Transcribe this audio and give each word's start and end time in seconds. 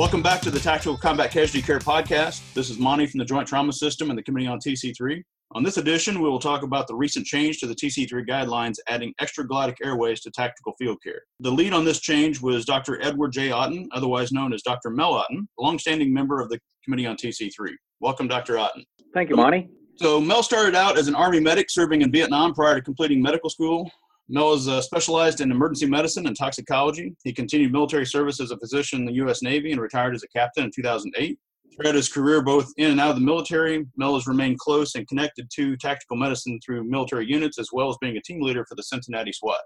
Welcome 0.00 0.22
back 0.22 0.40
to 0.40 0.50
the 0.50 0.58
Tactical 0.58 0.96
Combat 0.96 1.30
Casualty 1.30 1.60
Care 1.60 1.78
Podcast. 1.78 2.54
This 2.54 2.70
is 2.70 2.78
Monty 2.78 3.04
from 3.04 3.18
the 3.18 3.24
Joint 3.26 3.46
Trauma 3.46 3.70
System 3.70 4.08
and 4.08 4.18
the 4.18 4.22
Committee 4.22 4.46
on 4.46 4.58
TC3. 4.58 5.22
On 5.52 5.62
this 5.62 5.76
edition, 5.76 6.22
we 6.22 6.28
will 6.30 6.38
talk 6.38 6.62
about 6.62 6.86
the 6.86 6.94
recent 6.94 7.26
change 7.26 7.58
to 7.58 7.66
the 7.66 7.74
TC3 7.74 8.26
guidelines 8.26 8.76
adding 8.88 9.12
extraglottic 9.20 9.76
airways 9.84 10.22
to 10.22 10.30
tactical 10.30 10.72
field 10.78 10.96
care. 11.04 11.20
The 11.40 11.52
lead 11.52 11.74
on 11.74 11.84
this 11.84 12.00
change 12.00 12.40
was 12.40 12.64
Dr. 12.64 12.98
Edward 13.02 13.32
J. 13.32 13.50
Otten, 13.50 13.90
otherwise 13.92 14.32
known 14.32 14.54
as 14.54 14.62
Dr. 14.62 14.88
Mel 14.88 15.12
Otten, 15.12 15.46
a 15.58 15.62
longstanding 15.62 16.14
member 16.14 16.40
of 16.40 16.48
the 16.48 16.58
Committee 16.82 17.04
on 17.04 17.16
TC3. 17.16 17.68
Welcome, 18.00 18.26
Dr. 18.26 18.58
Otten. 18.58 18.82
Thank 19.12 19.28
you, 19.28 19.36
Monty. 19.36 19.68
So, 19.96 20.18
Mel 20.18 20.42
started 20.42 20.74
out 20.74 20.96
as 20.96 21.08
an 21.08 21.14
Army 21.14 21.40
medic 21.40 21.68
serving 21.68 22.00
in 22.00 22.10
Vietnam 22.10 22.54
prior 22.54 22.76
to 22.76 22.80
completing 22.80 23.20
medical 23.20 23.50
school. 23.50 23.90
Is 24.32 24.68
uh, 24.68 24.80
specialized 24.80 25.40
in 25.40 25.50
emergency 25.50 25.86
medicine 25.86 26.26
and 26.26 26.36
toxicology. 26.36 27.16
He 27.24 27.32
continued 27.32 27.72
military 27.72 28.06
service 28.06 28.40
as 28.40 28.52
a 28.52 28.58
physician 28.58 29.00
in 29.00 29.06
the 29.06 29.14
U.S. 29.14 29.42
Navy 29.42 29.72
and 29.72 29.80
retired 29.80 30.14
as 30.14 30.22
a 30.22 30.28
captain 30.28 30.64
in 30.64 30.70
2008. 30.70 31.38
Throughout 31.76 31.94
his 31.94 32.08
career, 32.08 32.42
both 32.42 32.72
in 32.76 32.92
and 32.92 33.00
out 33.00 33.10
of 33.10 33.16
the 33.16 33.22
military, 33.22 33.86
Mel 33.96 34.14
has 34.14 34.26
remained 34.26 34.58
close 34.58 34.94
and 34.94 35.06
connected 35.08 35.50
to 35.54 35.76
tactical 35.76 36.16
medicine 36.16 36.60
through 36.64 36.84
military 36.84 37.26
units 37.26 37.58
as 37.58 37.70
well 37.72 37.88
as 37.88 37.96
being 38.00 38.16
a 38.16 38.22
team 38.22 38.40
leader 38.40 38.64
for 38.68 38.76
the 38.76 38.82
Cincinnati 38.82 39.32
SWAT. 39.32 39.60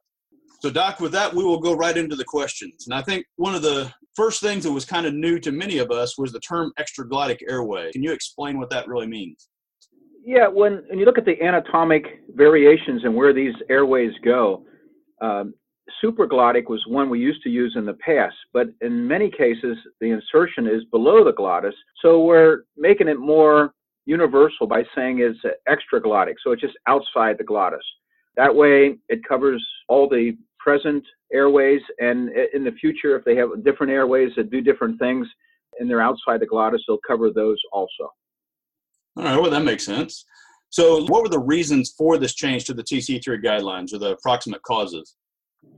So, 0.61 0.71
Doc, 0.71 0.99
with 0.99 1.13
that, 1.13 1.35
we 1.35 1.45
will 1.45 1.61
go 1.61 1.75
right 1.75 1.97
into 1.97 2.17
the 2.17 2.25
questions. 2.25 2.87
And 2.87 2.95
I 2.95 3.03
think 3.03 3.27
one 3.37 3.55
of 3.55 3.61
the 3.61 3.93
first 4.17 4.41
things 4.41 4.65
that 4.65 4.73
was 4.73 4.87
kind 4.87 5.05
of 5.05 5.13
new 5.13 5.39
to 5.41 5.53
many 5.53 5.77
of 5.77 5.91
us 5.91 6.17
was 6.17 6.33
the 6.33 6.41
term 6.41 6.73
extraglottic 6.79 7.41
airway. 7.49 7.93
Can 7.93 8.03
you 8.03 8.13
explain 8.13 8.59
what 8.59 8.71
that 8.71 8.89
really 8.89 9.07
means? 9.07 9.49
Yeah, 10.27 10.49
when, 10.49 10.85
when 10.89 10.99
you 10.99 11.05
look 11.05 11.19
at 11.19 11.27
the 11.27 11.41
anatomic 11.43 12.05
variations 12.35 13.05
and 13.05 13.15
where 13.15 13.35
these 13.35 13.53
airways 13.69 14.13
go, 14.25 14.65
um, 15.21 15.53
supraglottic 16.03 16.71
was 16.71 16.83
one 16.87 17.11
we 17.11 17.21
used 17.21 17.43
to 17.43 17.51
use 17.51 17.75
in 17.77 17.85
the 17.85 17.93
past, 17.95 18.35
but 18.55 18.69
in 18.81 19.07
many 19.07 19.31
cases 19.31 19.77
the 20.01 20.11
insertion 20.11 20.67
is 20.67 20.83
below 20.91 21.25
the 21.25 21.33
glottis, 21.33 21.75
so 22.01 22.25
we're 22.25 22.65
making 22.75 23.07
it 23.07 23.19
more 23.19 23.75
universal 24.07 24.67
by 24.67 24.83
saying 24.95 25.19
it's 25.19 25.39
extraglottic, 25.69 26.35
so 26.43 26.53
it's 26.53 26.63
just 26.63 26.77
outside 26.87 27.37
the 27.37 27.45
glottis. 27.45 27.85
That 28.37 28.55
way 28.55 28.97
it 29.11 29.21
covers 29.29 29.65
all 29.89 30.09
the 30.09 30.39
present 30.59 31.05
airways, 31.35 31.83
and 31.99 32.31
in 32.55 32.65
the 32.65 32.73
future, 32.81 33.15
if 33.15 33.27
they 33.27 33.37
have 33.37 33.63
different 33.63 33.93
airways 33.93 34.31
that 34.37 34.51
do 34.51 34.63
different 34.63 34.99
things 34.99 35.27
and 35.79 35.91
they're 35.91 36.01
outside 36.01 36.41
the 36.41 36.47
glottis, 36.47 36.83
they'll 36.89 36.99
cover 37.07 37.31
those 37.31 37.59
also. 37.73 38.11
All 39.17 39.25
right, 39.25 39.41
well, 39.41 39.51
that 39.51 39.65
makes 39.65 39.85
sense. 39.85 40.25
So, 40.71 41.05
what 41.05 41.23
were 41.23 41.29
the 41.29 41.39
reasons 41.39 41.95
for 41.97 42.19
this 42.19 42.35
change 42.35 42.65
to 42.65 42.75
the 42.75 42.83
TC3 42.83 43.43
guidelines 43.45 43.95
or 43.95 43.99
the 43.99 44.13
approximate 44.13 44.63
causes? 44.63 45.15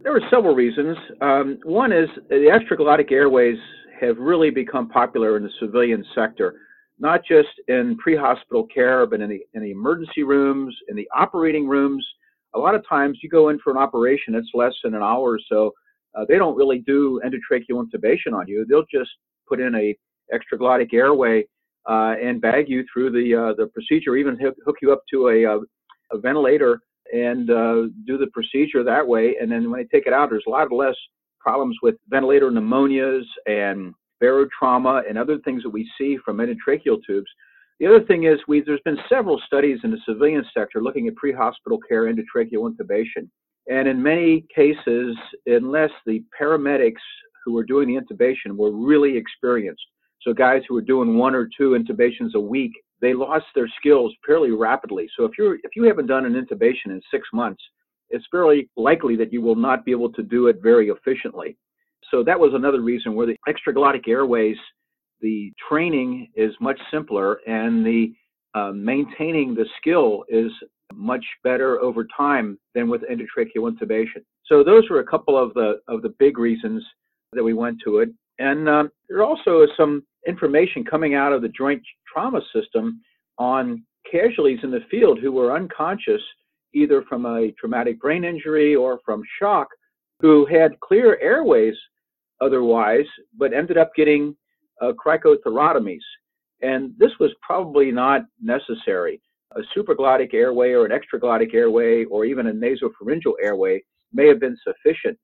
There 0.03 0.12
were 0.12 0.23
several 0.31 0.55
reasons. 0.55 0.97
Um, 1.20 1.59
one 1.64 1.92
is 1.92 2.09
the 2.29 2.51
extraglottic 2.51 3.12
airways 3.12 3.59
have 4.01 4.17
really 4.19 4.51
become 4.51 4.89
popular 4.89 5.37
in 5.37 5.42
the 5.42 5.51
civilian 5.61 6.05
sector, 6.14 6.61
not 6.98 7.20
just 7.29 7.48
in 7.69 7.97
pre 7.98 8.17
hospital 8.17 8.67
care, 8.73 9.07
but 9.07 9.20
in 9.20 9.29
the, 9.29 9.41
in 9.53 9.62
the 9.62 9.70
emergency 9.70 10.23
rooms, 10.23 10.75
in 10.89 10.97
the 10.97 11.09
operating 11.14 11.67
rooms. 11.69 12.07
A 12.55 12.59
lot 12.59 12.75
of 12.75 12.83
times 12.89 13.19
you 13.23 13.29
go 13.29 13.51
in 13.51 13.59
for 13.59 13.70
an 13.70 13.77
operation, 13.77 14.34
it's 14.34 14.48
less 14.55 14.73
than 14.83 14.95
an 14.95 15.03
hour 15.03 15.33
or 15.33 15.41
so. 15.47 15.73
Uh, 16.17 16.25
they 16.27 16.39
don't 16.39 16.57
really 16.57 16.79
do 16.79 17.20
endotracheal 17.23 17.84
intubation 17.84 18.33
on 18.33 18.48
you. 18.48 18.64
They'll 18.67 18.87
just 18.91 19.11
put 19.47 19.61
in 19.61 19.75
a 19.75 19.95
extraglottic 20.33 20.95
airway 20.95 21.45
and 21.89 22.41
bag 22.41 22.69
you 22.69 22.84
through 22.92 23.11
the 23.11 23.34
uh, 23.34 23.55
the 23.56 23.67
procedure, 23.69 24.17
even 24.17 24.39
hook, 24.39 24.55
hook 24.65 24.77
you 24.83 24.92
up 24.92 25.03
to 25.11 25.29
a, 25.29 25.45
uh, 25.45 25.59
a 26.12 26.19
ventilator 26.19 26.81
and 27.12 27.47
do 27.47 28.19
the 28.19 28.27
procedure 28.33 28.83
that 28.83 29.07
way. 29.07 29.36
And 29.41 29.51
then 29.51 29.70
when 29.70 29.80
they 29.80 29.96
take 29.96 30.07
it 30.07 30.13
out, 30.13 30.30
there's 30.30 30.45
a 30.46 30.51
lot 30.51 30.73
less 30.73 30.96
problems 31.39 31.77
with 31.83 31.95
ventilator 32.08 32.51
pneumonias 32.51 33.23
and 33.46 33.95
barotrauma 34.23 35.08
and 35.08 35.17
other 35.17 35.39
things 35.39 35.63
that 35.63 35.70
we 35.70 35.89
see 35.96 36.19
from 36.25 36.39
endotracheal 36.39 36.98
tubes. 37.07 37.30
The 37.79 37.86
other 37.86 38.02
thing 38.05 38.25
is 38.25 38.39
we, 38.48 38.63
there's 38.63 38.80
been 38.85 38.98
several 39.08 39.41
studies 39.46 39.79
in 39.85 39.91
the 39.91 40.01
civilian 40.08 40.45
sector 40.57 40.83
looking 40.83 41.08
at 41.08 41.17
pre-hospital 41.17 41.79
care 41.89 42.13
endotracheal 42.13 42.70
intubation. 42.70 43.29
And 43.69 43.86
in 43.86 44.02
many 44.02 44.46
cases, 44.55 45.17
unless 45.46 45.91
the 46.07 46.25
paramedics 46.41 46.95
who 47.45 47.52
were 47.52 47.64
doing 47.64 47.89
the 47.89 48.01
intubation 48.01 48.57
were 48.57 48.73
really 48.73 49.17
experienced, 49.17 49.85
so 50.27 50.33
guys 50.33 50.63
who 50.69 50.75
were 50.75 50.83
doing 50.83 51.17
one 51.17 51.37
or 51.37 51.48
two 51.57 51.79
intubations 51.79 52.35
a 52.35 52.41
week, 52.41 52.73
they 53.01 53.14
lost 53.14 53.45
their 53.55 53.69
skills 53.79 54.13
fairly 54.27 54.51
rapidly. 54.51 55.09
So 55.17 55.25
if 55.25 55.33
you're 55.39 55.55
if 55.55 55.77
you 55.77 55.85
haven't 55.85 56.09
done 56.09 56.27
an 56.27 56.33
intubation 56.33 56.87
in 56.87 57.01
six 57.13 57.29
months, 57.33 57.63
it's 58.11 58.25
fairly 58.31 58.69
likely 58.77 59.14
that 59.17 59.33
you 59.33 59.41
will 59.41 59.55
not 59.55 59.85
be 59.85 59.92
able 59.92 60.13
to 60.13 60.23
do 60.25 60.48
it 60.48 60.57
very 60.61 60.89
efficiently. 60.89 61.57
So 62.11 62.25
that 62.25 62.39
was 62.39 62.55
another 62.55 62.81
reason 62.81 63.14
where 63.14 63.27
the 63.27 63.37
extraglottic 63.48 64.09
airways, 64.09 64.57
the 65.20 65.53
training 65.69 66.29
is 66.35 66.53
much 66.61 66.81
simpler 66.91 67.39
and 67.47 67.87
the 67.87 68.13
uh, 68.55 68.73
maintaining 68.73 69.55
the 69.55 69.67
skill 69.79 70.25
is 70.29 70.51
much 70.93 71.25
better 71.45 71.81
over 71.81 72.07
time 72.17 72.58
than 72.75 72.89
with 72.89 73.03
endotracheal 73.03 73.70
intubation. 73.70 74.25
So 74.47 74.64
those 74.64 74.89
were 74.91 75.01
a 75.01 75.07
couple 75.07 75.37
of 75.41 75.55
the 75.55 75.81
of 75.87 76.03
the 76.03 76.14
big 76.19 76.37
reasons 76.37 76.85
that 77.33 77.45
we 77.45 77.55
went 77.55 77.79
to 77.85 77.98
it. 77.98 78.08
And 78.39 78.69
um, 78.69 78.91
there 79.08 79.23
also 79.23 79.63
is 79.63 79.70
some 79.77 80.05
information 80.27 80.85
coming 80.85 81.14
out 81.14 81.33
of 81.33 81.42
the 81.42 81.48
joint 81.48 81.83
trauma 82.13 82.41
system 82.55 83.01
on 83.39 83.83
casualties 84.11 84.61
in 84.63 84.70
the 84.70 84.85
field 84.91 85.19
who 85.20 85.33
were 85.33 85.55
unconscious 85.55 86.23
either 86.75 87.02
from 87.08 87.25
a 87.25 87.52
traumatic 87.58 88.01
brain 88.01 88.25
injury 88.25 88.75
or 88.75 89.01
from 89.05 89.23
shock 89.41 89.69
who 90.20 90.46
had 90.46 90.79
clear 90.80 91.19
airways 91.20 91.75
otherwise 92.41 93.07
but 93.36 93.52
ended 93.52 93.79
up 93.79 93.91
getting 93.96 94.36
uh, 94.83 94.92
cricothyrotomies. 94.92 96.05
And 96.63 96.92
this 96.98 97.13
was 97.19 97.30
probably 97.42 97.91
not 97.91 98.23
necessary. 98.42 99.20
A 99.52 99.61
supraglottic 99.77 100.35
airway 100.35 100.73
or 100.73 100.85
an 100.85 100.92
extraglottic 100.92 101.55
airway 101.55 102.05
or 102.05 102.25
even 102.25 102.48
a 102.48 102.52
nasopharyngeal 102.52 103.35
airway 103.42 103.83
may 104.13 104.27
have 104.27 104.41
been 104.41 104.57
sufficient 104.63 105.19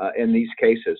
uh, 0.00 0.10
in 0.16 0.32
these 0.32 0.48
cases 0.60 0.98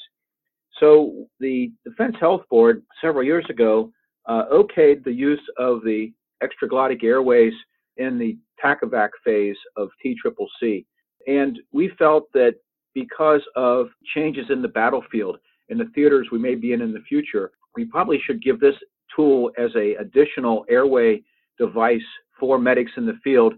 so 0.80 1.26
the 1.40 1.72
Defense 1.84 2.16
Health 2.20 2.42
Board 2.50 2.82
several 3.00 3.24
years 3.24 3.46
ago 3.48 3.90
uh, 4.26 4.44
okayed 4.52 5.04
the 5.04 5.12
use 5.12 5.42
of 5.58 5.82
the 5.84 6.12
extraglottic 6.42 7.02
airways 7.02 7.52
in 7.96 8.18
the 8.18 8.36
TACEVAC 8.62 9.10
phase 9.24 9.56
of 9.76 9.88
TCCC. 10.04 10.84
And 11.26 11.58
we 11.72 11.90
felt 11.98 12.24
that 12.34 12.56
because 12.94 13.42
of 13.56 13.88
changes 14.14 14.46
in 14.50 14.62
the 14.62 14.68
battlefield 14.68 15.38
and 15.68 15.80
the 15.80 15.90
theaters 15.94 16.28
we 16.30 16.38
may 16.38 16.54
be 16.54 16.72
in 16.72 16.80
in 16.80 16.92
the 16.92 17.00
future, 17.00 17.52
we 17.74 17.84
probably 17.84 18.20
should 18.24 18.42
give 18.42 18.60
this 18.60 18.74
tool 19.14 19.50
as 19.58 19.70
a 19.76 19.94
additional 19.94 20.64
airway 20.68 21.22
device 21.58 22.00
for 22.38 22.58
medics 22.58 22.92
in 22.96 23.06
the 23.06 23.18
field 23.24 23.54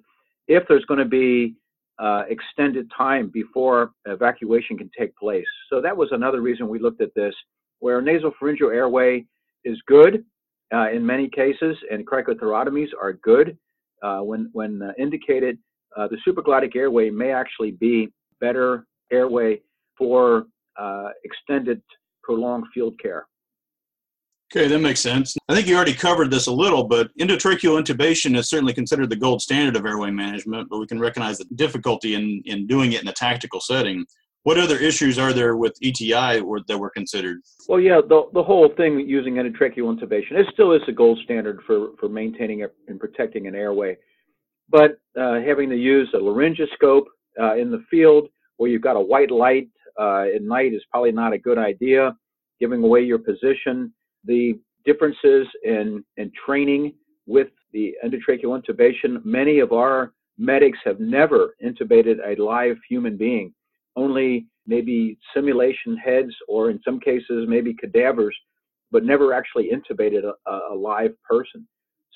if 0.47 0.65
there's 0.69 0.85
going 0.87 0.99
to 0.99 1.05
be 1.05 1.55
uh, 1.99 2.23
extended 2.29 2.91
time 2.97 3.29
before 3.29 3.93
evacuation 4.07 4.79
can 4.79 4.91
take 4.97 5.17
place. 5.17 5.47
So 5.71 5.81
that 5.81 5.97
was 5.97 6.09
another 6.13 6.41
reason 6.41 6.69
we 6.69 6.79
looked 6.79 7.01
at 7.01 7.15
this, 7.15 7.35
where 7.81 8.01
nasopharyngeal 8.03 8.73
airway 8.75 9.25
is 9.65 9.79
good 9.87 10.25
uh, 10.73 10.91
in 10.91 11.05
many 11.05 11.29
cases, 11.29 11.77
and 11.91 12.07
cricothyrotomies 12.07 12.89
are 13.01 13.15
good 13.15 13.57
uh, 14.03 14.21
when 14.21 14.51
when 14.53 14.83
uh, 14.83 14.93
indicated. 14.99 15.59
Uh, 15.97 16.07
the 16.07 16.19
supraglottic 16.27 16.77
airway 16.77 17.11
may 17.11 17.33
actually 17.33 17.73
be 17.73 18.13
better 18.41 18.87
airway 19.11 19.61
for 19.97 20.47
uh, 20.79 21.09
extended, 21.25 21.83
prolonged 22.23 22.65
field 22.73 22.95
care. 23.01 23.27
Okay, 24.51 24.67
that 24.67 24.79
makes 24.79 25.01
sense. 25.01 25.37
I 25.51 25.55
think 25.55 25.67
you 25.67 25.77
already 25.77 25.93
covered 25.93 26.31
this 26.31 26.47
a 26.47 26.53
little, 26.53 26.85
but 26.85 27.15
endotracheal 27.19 27.83
intubation 27.83 28.35
is 28.35 28.49
certainly 28.49 28.73
considered 28.73 29.11
the 29.11 29.17
gold 29.17 29.43
standard 29.43 29.77
of 29.77 29.85
airway 29.85 30.11
management, 30.11 30.71
but 30.71 30.79
we 30.79 30.87
can 30.87 30.99
recognize 30.99 31.37
the 31.37 31.45
difficulty 31.55 32.15
in, 32.15 32.43
in 32.47 32.67
doing 32.67 32.93
it 32.93 33.03
in 33.03 33.09
a 33.09 33.13
tactical 33.13 33.61
setting. 33.61 34.07
What 34.45 34.59
other 34.59 34.79
issues 34.79 35.19
are 35.19 35.35
there 35.35 35.57
with 35.57 35.77
ETI 35.83 36.41
or, 36.41 36.61
that 36.67 36.79
were 36.79 36.89
considered? 36.89 37.41
Well, 37.69 37.79
yeah, 37.79 38.01
the, 38.01 38.23
the 38.33 38.43
whole 38.43 38.71
thing 38.75 39.01
using 39.01 39.35
endotracheal 39.35 39.95
intubation, 39.95 40.33
it 40.33 40.47
still 40.55 40.73
is 40.73 40.81
the 40.87 40.93
gold 40.93 41.19
standard 41.25 41.61
for, 41.67 41.91
for 42.01 42.09
maintaining 42.09 42.67
and 42.87 42.99
protecting 42.99 43.49
an 43.49 43.55
airway. 43.55 43.99
But 44.71 44.99
uh, 45.21 45.41
having 45.47 45.69
to 45.69 45.77
use 45.77 46.09
a 46.15 46.19
laryngoscope 46.19 47.05
uh, 47.39 47.57
in 47.57 47.71
the 47.71 47.85
field 47.91 48.29
where 48.57 48.71
you've 48.71 48.81
got 48.81 48.97
a 48.97 49.01
white 49.01 49.31
light 49.31 49.69
uh, 50.01 50.25
at 50.35 50.41
night 50.41 50.73
is 50.73 50.83
probably 50.91 51.13
not 51.13 51.35
a 51.35 51.39
good 51.39 51.59
idea. 51.59 52.17
Giving 52.61 52.83
away 52.83 53.03
your 53.03 53.19
position, 53.19 53.93
the 54.25 54.59
differences 54.85 55.47
in, 55.65 56.05
in 56.17 56.31
training 56.47 56.95
with 57.27 57.49
the 57.73 57.95
endotracheal 58.05 58.61
intubation. 58.61 59.25
Many 59.25 59.59
of 59.59 59.73
our 59.73 60.13
medics 60.39 60.79
have 60.85 61.01
never 61.01 61.55
intubated 61.65 62.17
a 62.27 62.41
live 62.41 62.77
human 62.89 63.17
being, 63.17 63.53
only 63.97 64.47
maybe 64.67 65.19
simulation 65.35 65.97
heads 65.97 66.33
or 66.47 66.71
in 66.71 66.81
some 66.85 67.01
cases 67.01 67.47
maybe 67.49 67.75
cadavers, 67.75 68.37
but 68.91 69.05
never 69.05 69.33
actually 69.35 69.71
intubated 69.71 70.31
a, 70.47 70.51
a 70.73 70.75
live 70.75 71.13
person. 71.23 71.67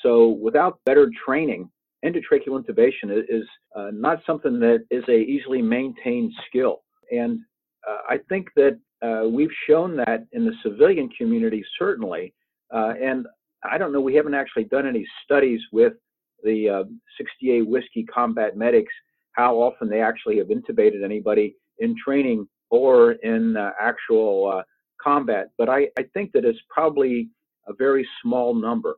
So 0.03 0.29
without 0.29 0.79
better 0.85 1.11
training, 1.25 1.71
endotracheal 2.05 2.63
intubation 2.63 3.23
is 3.29 3.45
uh, 3.77 3.91
not 3.93 4.21
something 4.27 4.59
that 4.61 4.85
is 4.91 5.05
a 5.09 5.19
easily 5.19 5.63
maintained 5.63 6.33
skill. 6.49 6.83
And 7.11 7.41
uh, 7.89 7.99
I 8.09 8.19
think 8.29 8.49
that 8.57 8.79
uh, 9.03 9.29
we've 9.29 9.51
shown 9.69 9.97
that 9.97 10.27
in 10.33 10.45
the 10.45 10.53
civilian 10.63 11.09
community, 11.11 11.65
certainly. 11.79 12.33
Uh, 12.73 12.95
and 13.01 13.27
I 13.65 13.79
don't 13.79 13.93
know, 13.93 14.01
we 14.01 14.15
haven't 14.15 14.35
actually 14.35 14.65
done 14.65 14.87
any 14.87 15.07
studies 15.25 15.61
with 15.73 15.95
the 16.43 16.69
uh, 16.69 16.85
68 17.19 17.67
Whiskey 17.69 18.05
combat 18.05 18.57
medics, 18.57 18.93
how 19.33 19.57
often 19.57 19.89
they 19.89 20.01
actually 20.01 20.39
have 20.39 20.49
intubated 20.49 21.05
anybody 21.05 21.57
in 21.79 21.95
training 22.03 22.49
or 22.71 23.13
in 23.13 23.57
uh, 23.57 23.71
actual 23.81 24.53
uh, 24.53 24.63
combat. 25.01 25.51
But 25.59 25.69
I, 25.69 25.89
I 25.99 26.05
think 26.15 26.33
that 26.33 26.45
it's 26.45 26.59
probably 26.69 27.29
a 27.67 27.75
very 27.75 28.07
small 28.23 28.55
number. 28.55 28.97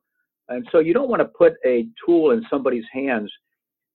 And 0.49 0.67
so 0.71 0.79
you 0.79 0.93
don't 0.93 1.09
want 1.09 1.21
to 1.21 1.29
put 1.29 1.55
a 1.65 1.87
tool 2.05 2.33
in 2.33 2.45
somebody's 2.51 2.85
hands 2.93 3.33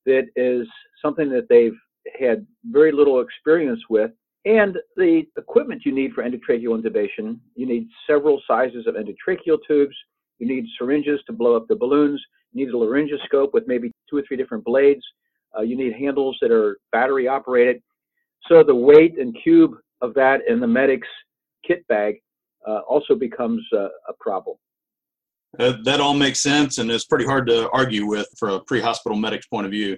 that 0.06 0.27
is 0.35 0.67
something 1.01 1.29
that 1.29 1.47
they've 1.50 1.77
had 2.19 2.45
very 2.65 2.91
little 2.91 3.21
experience 3.21 3.81
with. 3.89 4.11
And 4.45 4.77
the 4.95 5.24
equipment 5.38 5.83
you 5.86 5.94
need 5.94 6.13
for 6.13 6.24
endotracheal 6.24 6.81
intubation, 6.81 7.39
you 7.56 7.65
need 7.65 7.88
several 8.07 8.41
sizes 8.47 8.88
of 8.88 8.95
endotracheal 8.95 9.57
tubes, 9.68 9.95
you 10.39 10.47
need 10.47 10.65
syringes 10.77 11.19
to 11.27 11.33
blow 11.33 11.56
up 11.56 11.68
the 11.68 11.75
balloons, 11.75 12.24
you 12.53 12.65
need 12.65 12.74
a 12.74 12.77
laryngoscope 12.77 13.53
with 13.53 13.65
maybe 13.68 13.91
two 14.09 14.18
or 14.18 14.24
three 14.27 14.38
different 14.38 14.63
blades, 14.63 15.03
uh, 15.57 15.62
you 15.62 15.75
need 15.75 15.94
handles 15.94 16.38
that 16.41 16.51
are 16.51 16.80
battery 16.91 17.27
operated. 17.27 17.81
So 18.47 18.63
the 18.63 18.75
weight 18.75 19.19
and 19.19 19.36
cube 19.44 19.74
of 20.01 20.13
that 20.13 20.42
in 20.47 20.62
the 20.62 20.68
medic's 20.68 21.07
kit 21.68 21.85
bag 21.88 22.15
uh, 22.68 22.80
also 22.88 23.15
becomes 23.15 23.65
uh, 23.74 23.89
a 24.07 24.13
problem. 24.19 24.56
That 25.57 26.00
all 26.00 26.13
makes 26.13 26.39
sense 26.39 26.77
and 26.77 26.92
it's 26.92 27.06
pretty 27.06 27.25
hard 27.25 27.47
to 27.47 27.69
argue 27.71 28.06
with 28.06 28.27
from 28.38 28.51
a 28.51 28.59
pre-hospital 28.62 29.18
medic's 29.18 29.47
point 29.47 29.65
of 29.65 29.71
view. 29.71 29.97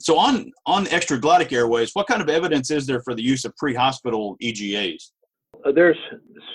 So 0.00 0.18
on 0.18 0.50
on 0.66 0.86
extraglottic 0.86 1.52
airways, 1.52 1.90
what 1.94 2.06
kind 2.06 2.20
of 2.22 2.28
evidence 2.28 2.70
is 2.70 2.86
there 2.86 3.02
for 3.02 3.14
the 3.14 3.22
use 3.22 3.44
of 3.44 3.56
pre-hospital 3.56 4.36
EGAs? 4.40 5.12
Uh, 5.64 5.72
there's 5.72 5.98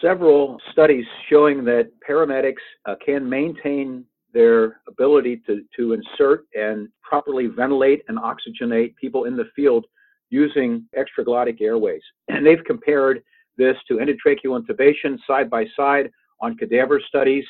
several 0.01 0.57
studies 0.72 1.06
showing 1.30 1.63
that 1.66 1.89
paramedics 2.07 2.56
uh, 2.86 2.95
can 3.06 3.28
maintain 3.28 4.04
their 4.34 4.81
ability 4.88 5.42
to, 5.48 5.62
to 5.75 5.94
insert 5.94 6.45
and 6.54 6.89
properly 7.01 7.48
ventilate 7.48 8.04
and 8.07 8.18
oxygenate 8.18 8.95
people 8.95 9.24
in 9.24 9.38
the 9.38 9.45
field 9.56 9.86
using 10.30 10.86
extraglottic 10.98 11.62
airways. 11.62 12.01
And 12.28 12.45
they've 12.45 12.63
compared 12.66 13.24
this 13.57 13.75
to 13.88 13.95
endotracheal 13.95 14.62
intubation 14.62 15.18
side 15.25 15.50
by 15.50 15.66
side 15.75 16.12
on 16.42 16.57
cadaver 16.57 17.01
studies. 17.07 17.45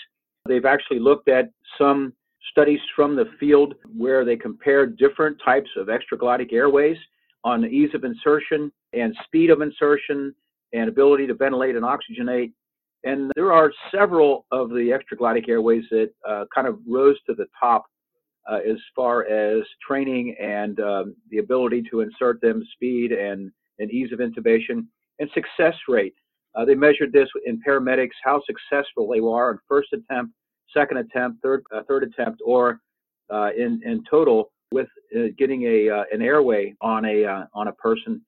They've 0.47 0.65
actually 0.65 0.99
looked 0.99 1.27
at 1.27 1.49
some 1.77 2.13
studies 2.51 2.79
from 2.95 3.15
the 3.15 3.25
field 3.39 3.75
where 3.95 4.25
they 4.25 4.35
compared 4.35 4.97
different 4.97 5.37
types 5.43 5.69
of 5.77 5.87
extraglottic 5.87 6.53
airways 6.53 6.97
on 7.43 7.61
the 7.61 7.67
ease 7.67 7.93
of 7.93 8.03
insertion 8.03 8.71
and 8.93 9.15
speed 9.25 9.49
of 9.49 9.61
insertion 9.61 10.33
and 10.73 10.89
ability 10.89 11.27
to 11.27 11.33
ventilate 11.33 11.75
and 11.75 11.85
oxygenate. 11.85 12.51
And 13.03 13.31
there 13.35 13.53
are 13.53 13.71
several 13.91 14.45
of 14.51 14.69
the 14.69 14.91
extraglottic 14.91 15.47
airways 15.47 15.83
that 15.91 16.09
uh, 16.27 16.45
kind 16.53 16.67
of 16.67 16.79
rose 16.87 17.17
to 17.27 17.35
the 17.35 17.45
top 17.59 17.85
uh, 18.49 18.59
as 18.67 18.77
far 18.95 19.25
as 19.25 19.63
training 19.85 20.35
and 20.41 20.79
um, 20.79 21.15
the 21.29 21.37
ability 21.39 21.83
to 21.91 22.01
insert 22.01 22.41
them, 22.41 22.63
speed 22.73 23.11
and, 23.11 23.51
and 23.79 23.91
ease 23.91 24.11
of 24.11 24.19
intubation, 24.19 24.85
and 25.19 25.29
success 25.33 25.75
rate. 25.87 26.15
Uh, 26.55 26.65
they 26.65 26.75
measured 26.75 27.11
this 27.13 27.29
in 27.45 27.61
paramedics, 27.61 28.09
how 28.23 28.41
successful 28.45 29.07
they 29.07 29.21
were 29.21 29.49
on 29.49 29.59
first 29.67 29.89
attempt, 29.93 30.33
second 30.75 30.97
attempt, 30.97 31.41
third, 31.41 31.63
uh, 31.73 31.81
third 31.87 32.03
attempt, 32.03 32.41
or 32.45 32.79
uh, 33.31 33.49
in, 33.57 33.81
in 33.85 34.03
total 34.09 34.51
with 34.71 34.87
uh, 35.15 35.27
getting 35.37 35.63
a, 35.63 35.89
uh, 35.89 36.03
an 36.11 36.21
airway 36.21 36.73
on 36.81 37.05
a, 37.05 37.47
on 37.53 37.67
a 37.67 37.73
person 37.73 38.21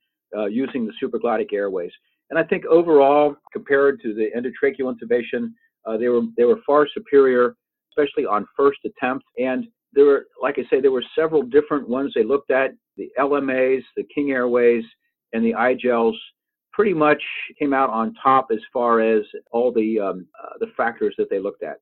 using 0.49 0.85
the 0.85 0.93
supraglottic 1.01 1.51
airways. 1.53 1.91
And 2.29 2.37
I 2.37 2.43
think 2.43 2.65
overall, 2.65 3.35
compared 3.51 3.99
to 4.01 4.13
the 4.13 4.29
endotracheal 4.37 4.93
intubation, 4.93 5.51
they, 5.99 6.07
were, 6.07 6.21
they 6.37 6.43
were 6.43 6.59
far 6.65 6.87
superior, 6.93 7.55
especially 7.91 8.25
on 8.25 8.45
first 8.55 8.79
attempt. 8.85 9.25
And 9.39 9.65
there 9.93 10.05
were, 10.05 10.27
like 10.41 10.59
I 10.59 10.63
say, 10.69 10.79
there 10.79 10.91
were 10.91 11.03
several 11.17 11.41
different 11.41 11.89
ones 11.89 12.11
they 12.13 12.23
looked 12.23 12.51
at. 12.51 12.71
The 12.97 13.09
LMAs, 13.17 13.81
the 13.97 14.03
King 14.13 14.31
Airways, 14.31 14.83
and 15.33 15.43
the 15.43 15.53
iGels 15.53 16.13
pretty 16.73 16.93
much 16.93 17.21
came 17.57 17.73
out 17.73 17.89
on 17.89 18.13
top 18.21 18.47
as 18.51 18.59
far 18.71 19.01
as 19.01 19.23
all 19.51 19.71
the 19.71 19.99
um, 19.99 20.27
uh, 20.41 20.53
the 20.59 20.67
factors 20.77 21.15
that 21.17 21.29
they 21.29 21.39
looked 21.39 21.63
at. 21.63 21.77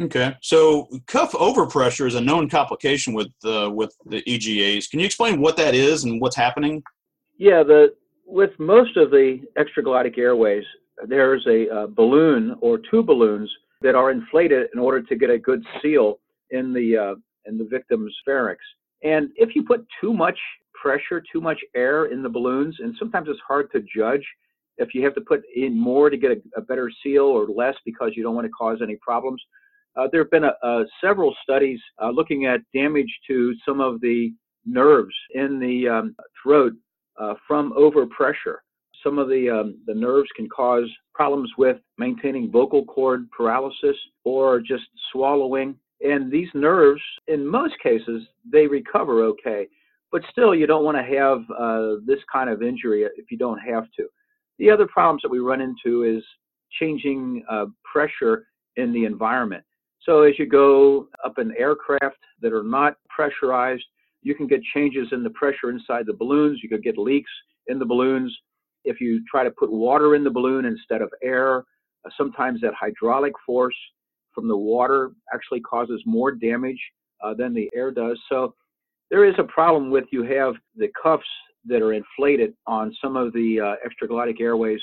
Okay, 0.00 0.32
so 0.42 0.88
cuff 1.08 1.32
overpressure 1.32 2.06
is 2.06 2.14
a 2.14 2.20
known 2.20 2.48
complication 2.48 3.14
with 3.14 3.32
uh, 3.44 3.68
with 3.72 3.92
the 4.06 4.22
EGAs. 4.22 4.88
Can 4.88 5.00
you 5.00 5.06
explain 5.06 5.40
what 5.40 5.56
that 5.56 5.74
is 5.74 6.04
and 6.04 6.20
what's 6.20 6.36
happening? 6.36 6.82
Yeah, 7.36 7.64
the 7.64 7.94
with 8.24 8.50
most 8.60 8.96
of 8.96 9.10
the 9.10 9.40
extraglottic 9.56 10.16
airways, 10.16 10.64
there's 11.06 11.44
a 11.48 11.68
uh, 11.68 11.86
balloon 11.88 12.56
or 12.60 12.78
two 12.90 13.02
balloons 13.02 13.50
that 13.80 13.96
are 13.96 14.10
inflated 14.12 14.68
in 14.72 14.78
order 14.78 15.02
to 15.02 15.16
get 15.16 15.30
a 15.30 15.38
good 15.38 15.64
seal 15.82 16.20
in 16.50 16.72
the 16.72 16.96
uh, 16.96 17.14
in 17.46 17.58
the 17.58 17.64
victim's 17.64 18.14
pharynx. 18.24 18.62
And 19.02 19.30
if 19.34 19.56
you 19.56 19.64
put 19.64 19.84
too 20.00 20.12
much 20.12 20.38
pressure, 20.80 21.22
too 21.32 21.40
much 21.40 21.58
air 21.74 22.06
in 22.06 22.22
the 22.22 22.28
balloons, 22.28 22.76
and 22.78 22.94
sometimes 23.00 23.28
it's 23.28 23.40
hard 23.46 23.70
to 23.72 23.84
judge 23.96 24.24
if 24.76 24.94
you 24.94 25.04
have 25.04 25.14
to 25.14 25.20
put 25.20 25.42
in 25.56 25.78
more 25.78 26.08
to 26.08 26.16
get 26.16 26.30
a, 26.30 26.40
a 26.56 26.60
better 26.60 26.90
seal 27.02 27.24
or 27.24 27.46
less 27.48 27.74
because 27.84 28.12
you 28.14 28.22
don't 28.22 28.36
want 28.36 28.46
to 28.46 28.52
cause 28.52 28.78
any 28.80 28.96
problems. 28.96 29.42
Uh, 29.98 30.06
there 30.12 30.22
have 30.22 30.30
been 30.30 30.44
a, 30.44 30.52
a 30.62 30.84
several 31.02 31.34
studies 31.42 31.80
uh, 32.00 32.10
looking 32.10 32.46
at 32.46 32.60
damage 32.72 33.12
to 33.26 33.52
some 33.66 33.80
of 33.80 34.00
the 34.00 34.32
nerves 34.64 35.14
in 35.34 35.58
the 35.58 35.88
um, 35.88 36.16
throat 36.40 36.72
uh, 37.20 37.34
from 37.46 37.72
overpressure. 37.72 38.58
Some 39.02 39.18
of 39.18 39.28
the, 39.28 39.50
um, 39.50 39.78
the 39.86 39.94
nerves 39.94 40.28
can 40.36 40.48
cause 40.48 40.88
problems 41.14 41.50
with 41.58 41.78
maintaining 41.98 42.50
vocal 42.50 42.84
cord 42.84 43.28
paralysis 43.30 43.96
or 44.24 44.60
just 44.60 44.84
swallowing. 45.12 45.76
And 46.00 46.30
these 46.30 46.48
nerves, 46.54 47.02
in 47.26 47.46
most 47.46 47.74
cases, 47.82 48.22
they 48.50 48.66
recover 48.66 49.24
okay. 49.24 49.66
But 50.12 50.22
still, 50.30 50.54
you 50.54 50.66
don't 50.66 50.84
want 50.84 50.96
to 50.96 51.18
have 51.18 51.38
uh, 51.58 52.00
this 52.06 52.20
kind 52.32 52.48
of 52.48 52.62
injury 52.62 53.02
if 53.02 53.30
you 53.30 53.38
don't 53.38 53.58
have 53.58 53.84
to. 53.96 54.06
The 54.58 54.70
other 54.70 54.86
problems 54.86 55.22
that 55.22 55.30
we 55.30 55.40
run 55.40 55.60
into 55.60 56.04
is 56.04 56.22
changing 56.78 57.44
uh, 57.50 57.66
pressure 57.90 58.46
in 58.76 58.92
the 58.92 59.04
environment. 59.04 59.64
So 60.04 60.22
as 60.22 60.38
you 60.38 60.46
go 60.46 61.08
up 61.24 61.38
in 61.38 61.52
aircraft 61.56 62.18
that 62.40 62.52
are 62.52 62.62
not 62.62 62.96
pressurized, 63.08 63.84
you 64.22 64.34
can 64.34 64.46
get 64.46 64.62
changes 64.74 65.08
in 65.12 65.22
the 65.22 65.30
pressure 65.30 65.70
inside 65.70 66.06
the 66.06 66.14
balloons. 66.14 66.60
You 66.62 66.68
could 66.68 66.82
get 66.82 66.98
leaks 66.98 67.30
in 67.66 67.78
the 67.78 67.84
balloons. 67.84 68.36
If 68.84 69.00
you 69.00 69.22
try 69.30 69.44
to 69.44 69.50
put 69.50 69.70
water 69.70 70.14
in 70.14 70.24
the 70.24 70.30
balloon 70.30 70.64
instead 70.64 71.02
of 71.02 71.10
air, 71.22 71.58
uh, 71.58 72.10
sometimes 72.16 72.60
that 72.62 72.72
hydraulic 72.74 73.32
force 73.44 73.74
from 74.34 74.48
the 74.48 74.56
water 74.56 75.10
actually 75.34 75.60
causes 75.60 76.02
more 76.06 76.32
damage 76.32 76.80
uh, 77.22 77.34
than 77.34 77.52
the 77.54 77.68
air 77.74 77.90
does. 77.90 78.18
So 78.28 78.54
there 79.10 79.24
is 79.24 79.34
a 79.38 79.44
problem 79.44 79.90
with 79.90 80.04
you 80.10 80.22
have 80.22 80.54
the 80.76 80.88
cuffs 81.00 81.26
that 81.66 81.82
are 81.82 81.92
inflated 81.92 82.54
on 82.66 82.94
some 83.02 83.16
of 83.16 83.32
the 83.32 83.60
uh, 83.60 83.74
extraglottic 83.86 84.40
airways 84.40 84.80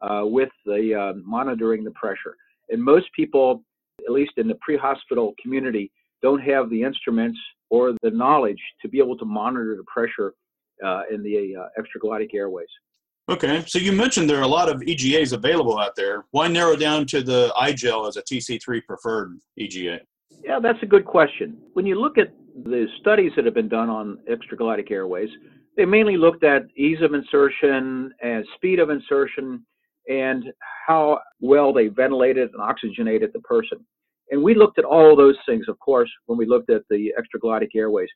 uh, 0.00 0.22
with 0.24 0.48
the 0.64 0.94
uh, 0.94 1.18
monitoring 1.24 1.84
the 1.84 1.90
pressure. 1.92 2.34
And 2.70 2.82
most 2.82 3.06
people, 3.14 3.62
at 4.06 4.12
least 4.12 4.32
in 4.36 4.48
the 4.48 4.56
pre-hospital 4.60 5.34
community, 5.40 5.90
don't 6.22 6.40
have 6.40 6.70
the 6.70 6.82
instruments 6.82 7.38
or 7.70 7.92
the 8.02 8.10
knowledge 8.10 8.60
to 8.82 8.88
be 8.88 8.98
able 8.98 9.16
to 9.18 9.24
monitor 9.24 9.76
the 9.76 9.84
pressure 9.84 10.34
uh, 10.84 11.02
in 11.10 11.22
the 11.22 11.56
uh, 11.56 11.66
extraglottic 11.80 12.34
airways. 12.34 12.68
Okay, 13.28 13.62
so 13.66 13.78
you 13.78 13.92
mentioned 13.92 14.28
there 14.28 14.38
are 14.38 14.42
a 14.42 14.48
lot 14.48 14.70
of 14.70 14.82
EGAs 14.82 15.34
available 15.34 15.78
out 15.78 15.94
there. 15.96 16.24
Why 16.30 16.48
narrow 16.48 16.76
down 16.76 17.06
to 17.08 17.22
the 17.22 17.52
iGel 17.60 18.08
as 18.08 18.16
a 18.16 18.22
TC3 18.22 18.82
preferred 18.86 19.38
EGA? 19.58 20.00
Yeah, 20.42 20.60
that's 20.62 20.82
a 20.82 20.86
good 20.86 21.04
question. 21.04 21.58
When 21.74 21.84
you 21.84 22.00
look 22.00 22.16
at 22.16 22.32
the 22.64 22.86
studies 23.00 23.32
that 23.36 23.44
have 23.44 23.54
been 23.54 23.68
done 23.68 23.90
on 23.90 24.18
extraglottic 24.30 24.90
airways, 24.90 25.28
they 25.76 25.84
mainly 25.84 26.16
looked 26.16 26.42
at 26.42 26.62
ease 26.76 26.98
of 27.02 27.12
insertion 27.12 28.12
and 28.22 28.46
speed 28.56 28.78
of 28.78 28.88
insertion 28.88 29.64
and 30.08 30.44
how 30.86 31.20
well 31.40 31.72
they 31.72 31.88
ventilated 31.88 32.50
and 32.52 32.62
oxygenated 32.62 33.30
the 33.32 33.40
person. 33.40 33.78
And 34.30 34.42
we 34.42 34.54
looked 34.54 34.78
at 34.78 34.84
all 34.84 35.16
those 35.16 35.36
things, 35.46 35.66
of 35.68 35.78
course, 35.78 36.10
when 36.26 36.38
we 36.38 36.46
looked 36.46 36.70
at 36.70 36.82
the 36.90 37.12
extraglottic 37.18 37.68
airways. 37.74 38.08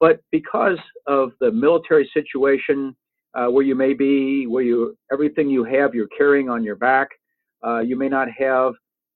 But 0.00 0.20
because 0.30 0.78
of 1.06 1.32
the 1.40 1.50
military 1.50 2.08
situation, 2.14 2.96
uh, 3.34 3.46
where 3.46 3.64
you 3.64 3.74
may 3.74 3.92
be, 3.94 4.46
where 4.46 4.62
you 4.62 4.96
everything 5.12 5.50
you 5.50 5.64
have 5.64 5.94
you're 5.94 6.08
carrying 6.16 6.48
on 6.48 6.64
your 6.64 6.76
back, 6.76 7.08
uh, 7.66 7.80
you 7.80 7.96
may 7.96 8.08
not 8.08 8.28
have 8.30 8.72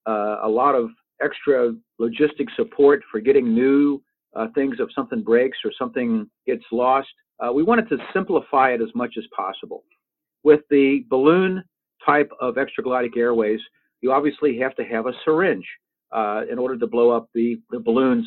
uh, 0.07 0.39
a 0.43 0.49
lot 0.49 0.75
of 0.75 0.91
extra 1.23 1.73
logistic 2.01 2.49
support 2.57 3.03
for 3.11 3.21
getting 3.21 3.55
new 3.55 4.03
uh, 4.35 4.49
things 4.55 4.77
if 4.81 4.89
something 4.95 5.23
breaks 5.23 5.59
or 5.65 5.71
something 5.79 6.29
gets 6.47 6.65
lost. 6.73 7.09
Uh, 7.41 7.53
we 7.53 7.63
wanted 7.63 7.89
to 7.89 7.97
simplify 8.13 8.71
it 8.71 8.81
as 8.81 8.89
much 8.95 9.15
as 9.17 9.25
possible. 9.35 9.85
With 10.45 10.61
the 10.71 11.05
balloon 11.09 11.63
type 12.05 12.31
of 12.41 12.57
extraglottic 12.57 13.17
airways, 13.17 13.61
you 14.01 14.13
obviously 14.13 14.59
have 14.59 14.75
to 14.77 14.85
have 14.85 15.07
a 15.07 15.13
syringe 15.25 15.67
uh, 16.13 16.43
in 16.51 16.59
order 16.59 16.77
to 16.77 16.87
blow 16.87 17.11
up 17.11 17.29
the, 17.35 17.61
the 17.71 17.79
balloons. 17.79 18.27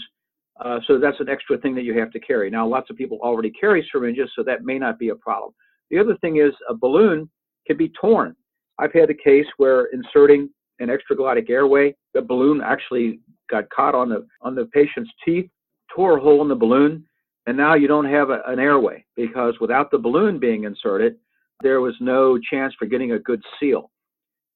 Uh, 0.64 0.80
so 0.88 0.98
that's 0.98 1.20
an 1.20 1.30
extra 1.30 1.58
thing 1.58 1.76
that 1.76 1.84
you 1.84 1.98
have 1.98 2.12
to 2.12 2.20
carry. 2.20 2.50
Now, 2.50 2.66
lots 2.68 2.90
of 2.90 2.96
people 2.96 3.20
already 3.22 3.52
carry 3.52 3.88
syringes, 3.92 4.30
so 4.36 4.44
that 4.44 4.64
may 4.64 4.80
not 4.80 4.98
be 4.98 5.10
a 5.10 5.16
problem. 5.16 5.54
The 5.92 6.00
other 6.00 6.16
thing 6.18 6.38
is 6.38 6.54
a 6.70 6.74
balloon 6.74 7.30
can 7.68 7.78
be 7.78 7.92
torn. 8.00 8.36
I've 8.80 8.94
had 8.94 9.10
a 9.10 9.14
case 9.14 9.46
where 9.58 9.86
inserting 9.86 10.50
an 10.80 10.90
extraglottic 10.90 11.50
airway, 11.50 11.96
the 12.14 12.22
balloon 12.22 12.62
actually 12.62 13.20
got 13.50 13.70
caught 13.70 13.96
on 13.96 14.10
the 14.10 14.26
on 14.42 14.56
the 14.56 14.66
patient's 14.74 15.12
teeth, 15.24 15.50
tore 15.94 16.18
a 16.18 16.22
hole 16.22 16.42
in 16.42 16.48
the 16.48 16.56
balloon, 16.56 17.06
and 17.48 17.56
now 17.56 17.76
you 17.76 17.88
don't 17.88 18.06
have 18.06 18.30
a, 18.30 18.42
an 18.48 18.60
airway 18.60 19.06
because 19.16 19.56
without 19.62 19.92
the 19.92 19.98
balloon 19.98 20.40
being 20.40 20.64
inserted, 20.64 21.18
there 21.62 21.82
was 21.82 21.96
no 22.00 22.38
chance 22.38 22.74
for 22.78 22.86
getting 22.86 23.14
a 23.14 23.20
good 23.20 23.42
seal. 23.60 23.92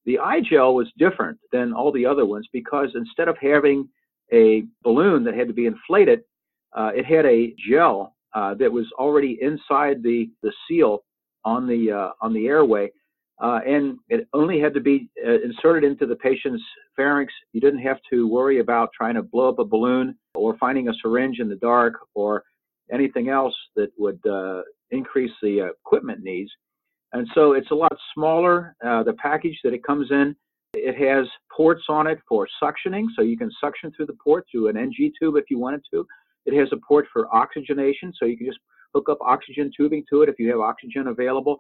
The 0.06 0.20
iGel 0.22 0.74
was 0.74 0.92
different 0.98 1.38
than 1.52 1.74
all 1.74 1.92
the 1.92 2.06
other 2.06 2.26
ones 2.26 2.48
because 2.52 2.90
instead 2.96 3.28
of 3.28 3.38
having 3.42 3.88
a 4.32 4.64
balloon 4.84 5.24
that 5.24 5.36
had 5.36 5.48
to 5.48 5.54
be 5.54 5.66
inflated, 5.66 6.22
uh, 6.76 6.92
it 6.96 7.06
had 7.06 7.26
a 7.26 7.54
gel 7.70 8.16
uh, 8.34 8.54
that 8.56 8.72
was 8.72 8.86
already 8.98 9.38
inside 9.42 10.04
the, 10.04 10.30
the 10.44 10.52
seal 10.68 11.04
on 11.46 11.68
the 11.68 11.92
uh, 11.92 12.12
on 12.22 12.34
the 12.34 12.48
airway, 12.48 12.92
uh, 13.42 13.60
and 13.66 13.98
it 14.10 14.28
only 14.34 14.60
had 14.60 14.74
to 14.74 14.82
be 14.82 15.10
uh, 15.26 15.40
inserted 15.44 15.90
into 15.90 16.06
the 16.06 16.16
patient's 16.16 16.64
pharynx. 16.96 17.34
You 17.54 17.62
didn't 17.62 17.80
have 17.80 18.00
to 18.12 18.28
worry 18.28 18.60
about 18.60 18.90
trying 18.96 19.16
to 19.16 19.24
blow 19.24 19.50
up 19.50 19.60
a 19.60 19.66
balloon 19.66 20.18
or 20.36 20.58
finding 20.58 20.90
a 20.90 20.94
syringe 21.02 21.40
in 21.40 21.50
the 21.50 21.56
dark 21.56 21.96
or 22.14 22.44
anything 22.92 23.30
else 23.30 23.56
that 23.76 23.90
would 23.98 24.20
uh, 24.28 24.62
increase 24.92 25.32
the 25.42 25.70
equipment 25.86 26.22
needs. 26.22 26.52
And 27.14 27.28
so 27.34 27.54
it's 27.54 27.72
a 27.72 27.76
lot 27.76 27.96
smaller. 28.14 28.76
the 28.82 29.16
package 29.18 29.60
that 29.64 29.74
it 29.74 29.84
comes 29.84 30.12
in, 30.12 30.36
it 30.74 30.96
has 30.98 31.28
ports 31.56 31.84
on 31.90 32.06
it 32.08 32.20
for 32.28 32.48
suctioning, 32.62 33.06
so 33.16 33.24
you 33.24 33.38
can 33.38 33.52
suction 33.60 33.92
through 33.92 34.06
the 34.06 34.18
port 34.24 34.46
through 34.52 34.68
an 34.68 34.78
NG 34.78 35.12
tube 35.20 35.36
if 35.36 35.46
you 35.50 35.58
wanted 35.58 35.82
to. 35.92 36.06
It 36.46 36.58
has 36.58 36.70
a 36.72 36.78
port 36.88 37.08
for 37.12 37.34
oxygenation, 37.34 38.14
so 38.18 38.26
you 38.26 38.38
can 38.38 38.46
just 38.46 38.60
hook 38.94 39.10
up 39.10 39.18
oxygen 39.22 39.72
tubing 39.76 40.04
to 40.10 40.22
it 40.22 40.30
if 40.30 40.40
you 40.40 40.50
have 40.52 40.60
oxygen 40.60 41.08
available. 41.08 41.58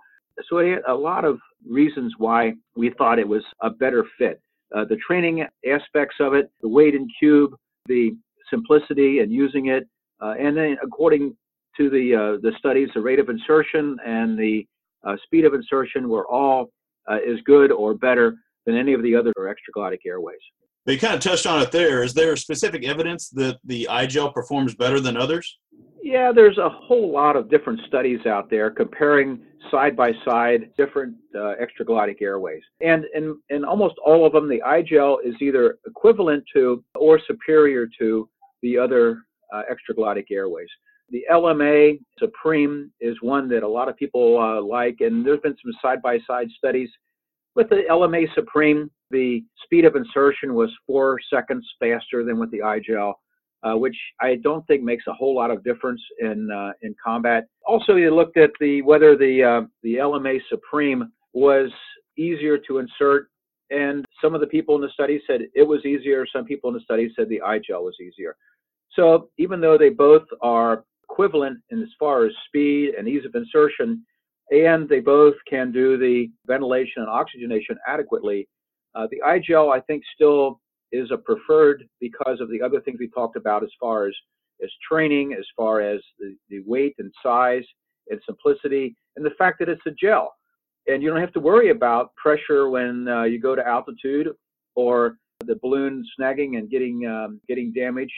So 0.47 0.59
it 0.59 0.69
had 0.69 0.81
a 0.87 0.93
lot 0.93 1.25
of 1.25 1.39
reasons 1.67 2.13
why 2.17 2.53
we 2.75 2.91
thought 2.97 3.19
it 3.19 3.27
was 3.27 3.43
a 3.61 3.69
better 3.69 4.05
fit. 4.17 4.41
Uh, 4.73 4.85
the 4.85 4.97
training 5.05 5.45
aspects 5.69 6.15
of 6.19 6.33
it, 6.33 6.51
the 6.61 6.69
weight 6.69 6.93
in 6.93 7.07
cube, 7.19 7.55
the 7.87 8.11
simplicity 8.49 9.19
and 9.19 9.31
using 9.31 9.67
it, 9.67 9.87
uh, 10.21 10.35
and 10.39 10.55
then 10.55 10.77
according 10.83 11.35
to 11.77 11.89
the 11.89 12.15
uh, 12.15 12.41
the 12.41 12.51
studies, 12.57 12.89
the 12.93 13.01
rate 13.01 13.19
of 13.19 13.29
insertion 13.29 13.97
and 14.05 14.37
the 14.37 14.65
uh, 15.05 15.15
speed 15.23 15.45
of 15.45 15.53
insertion 15.53 16.09
were 16.09 16.27
all 16.27 16.71
uh, 17.09 17.15
as 17.15 17.39
good 17.45 17.71
or 17.71 17.93
better 17.93 18.35
than 18.65 18.75
any 18.75 18.93
of 18.93 19.03
the 19.03 19.15
other 19.15 19.33
extraglottic 19.37 19.99
airways. 20.05 20.39
You 20.85 20.97
kind 20.97 21.13
of 21.13 21.19
touched 21.19 21.45
on 21.45 21.61
it 21.61 21.71
there. 21.71 22.03
Is 22.03 22.13
there 22.13 22.35
specific 22.35 22.83
evidence 22.83 23.29
that 23.31 23.59
the 23.63 23.87
iGel 23.89 24.33
performs 24.33 24.73
better 24.73 24.99
than 24.99 25.17
others? 25.17 25.57
Yeah, 26.01 26.31
there's 26.33 26.57
a 26.57 26.69
whole 26.69 27.11
lot 27.11 27.35
of 27.35 27.49
different 27.49 27.81
studies 27.87 28.25
out 28.25 28.49
there 28.49 28.71
comparing 28.71 29.41
side 29.69 29.95
by 29.95 30.13
side 30.25 30.71
different 30.77 31.15
uh, 31.35 31.53
extraglottic 31.61 32.21
airways. 32.21 32.63
And 32.81 33.05
in, 33.13 33.37
in 33.49 33.63
almost 33.63 33.95
all 34.03 34.25
of 34.25 34.31
them, 34.31 34.47
the 34.47 34.61
iGel 34.65 35.17
is 35.23 35.35
either 35.41 35.77
equivalent 35.85 36.43
to 36.55 36.83
or 36.95 37.19
superior 37.27 37.87
to 37.99 38.27
the 38.63 38.77
other 38.77 39.23
uh, 39.53 39.63
extraglottic 39.69 40.25
airways. 40.31 40.69
The 41.11 41.25
LMA 41.31 41.99
Supreme 42.17 42.91
is 42.99 43.15
one 43.21 43.49
that 43.49 43.63
a 43.63 43.67
lot 43.67 43.89
of 43.89 43.97
people 43.97 44.39
uh, 44.39 44.61
like, 44.61 44.97
and 44.99 45.25
there's 45.25 45.39
been 45.41 45.55
some 45.63 45.73
side 45.81 46.01
by 46.01 46.19
side 46.27 46.47
studies. 46.57 46.89
With 47.55 47.69
the 47.69 47.83
LMA 47.89 48.33
Supreme, 48.35 48.91
the 49.11 49.43
speed 49.63 49.85
of 49.85 49.95
insertion 49.95 50.53
was 50.53 50.69
four 50.85 51.19
seconds 51.33 51.67
faster 51.79 52.23
than 52.23 52.39
with 52.39 52.51
the 52.51 52.59
iGel 52.59 53.13
uh, 53.63 53.75
which 53.75 53.95
I 54.21 54.35
don't 54.35 54.65
think 54.67 54.83
makes 54.83 55.05
a 55.07 55.13
whole 55.13 55.35
lot 55.35 55.51
of 55.51 55.63
difference 55.63 56.01
in 56.19 56.49
uh, 56.51 56.71
in 56.81 56.95
combat. 57.03 57.47
Also, 57.65 57.95
you 57.95 58.13
looked 58.13 58.37
at 58.37 58.51
the 58.59 58.81
whether 58.81 59.17
the 59.17 59.43
uh, 59.43 59.67
the 59.83 59.95
LMA 59.95 60.39
Supreme 60.49 61.11
was 61.33 61.69
easier 62.17 62.57
to 62.57 62.79
insert, 62.79 63.29
and 63.69 64.05
some 64.21 64.33
of 64.33 64.41
the 64.41 64.47
people 64.47 64.75
in 64.75 64.81
the 64.81 64.89
study 64.93 65.21
said 65.27 65.41
it 65.53 65.67
was 65.67 65.85
easier. 65.85 66.25
Some 66.31 66.45
people 66.45 66.69
in 66.69 66.75
the 66.75 66.81
study 66.81 67.11
said 67.15 67.27
the 67.29 67.41
iGel 67.45 67.83
was 67.83 67.95
easier. 68.01 68.35
So 68.93 69.29
even 69.37 69.61
though 69.61 69.77
they 69.77 69.89
both 69.89 70.23
are 70.41 70.83
equivalent 71.09 71.59
in 71.69 71.81
as 71.81 71.89
far 71.99 72.25
as 72.25 72.31
speed 72.47 72.93
and 72.97 73.07
ease 73.07 73.25
of 73.25 73.35
insertion, 73.35 74.05
and 74.51 74.87
they 74.87 74.99
both 74.99 75.35
can 75.49 75.71
do 75.71 75.97
the 75.97 76.29
ventilation 76.47 77.01
and 77.01 77.09
oxygenation 77.09 77.77
adequately, 77.87 78.47
uh, 78.95 79.07
the 79.11 79.21
iGel 79.25 79.73
I 79.73 79.79
think 79.81 80.03
still 80.15 80.59
is 80.91 81.11
a 81.11 81.17
preferred 81.17 81.87
because 81.99 82.39
of 82.41 82.49
the 82.49 82.61
other 82.61 82.81
things 82.81 82.97
we 82.99 83.09
talked 83.09 83.35
about 83.35 83.63
as 83.63 83.69
far 83.79 84.07
as, 84.07 84.13
as 84.63 84.69
training, 84.89 85.35
as 85.37 85.45
far 85.55 85.81
as 85.81 86.01
the, 86.17 86.35
the 86.49 86.61
weight 86.65 86.95
and 86.97 87.11
size 87.21 87.63
and 88.09 88.19
simplicity, 88.25 88.95
and 89.15 89.25
the 89.25 89.35
fact 89.37 89.59
that 89.59 89.69
it's 89.69 89.85
a 89.85 89.91
gel. 89.91 90.33
And 90.87 91.03
you 91.03 91.09
don't 91.09 91.19
have 91.19 91.33
to 91.33 91.39
worry 91.39 91.69
about 91.69 92.15
pressure 92.15 92.69
when 92.69 93.07
uh, 93.07 93.23
you 93.23 93.39
go 93.39 93.55
to 93.55 93.67
altitude 93.67 94.29
or 94.75 95.17
the 95.45 95.55
balloon 95.61 96.03
snagging 96.19 96.57
and 96.57 96.69
getting 96.69 97.05
um, 97.05 97.39
getting 97.47 97.71
damaged, 97.71 98.11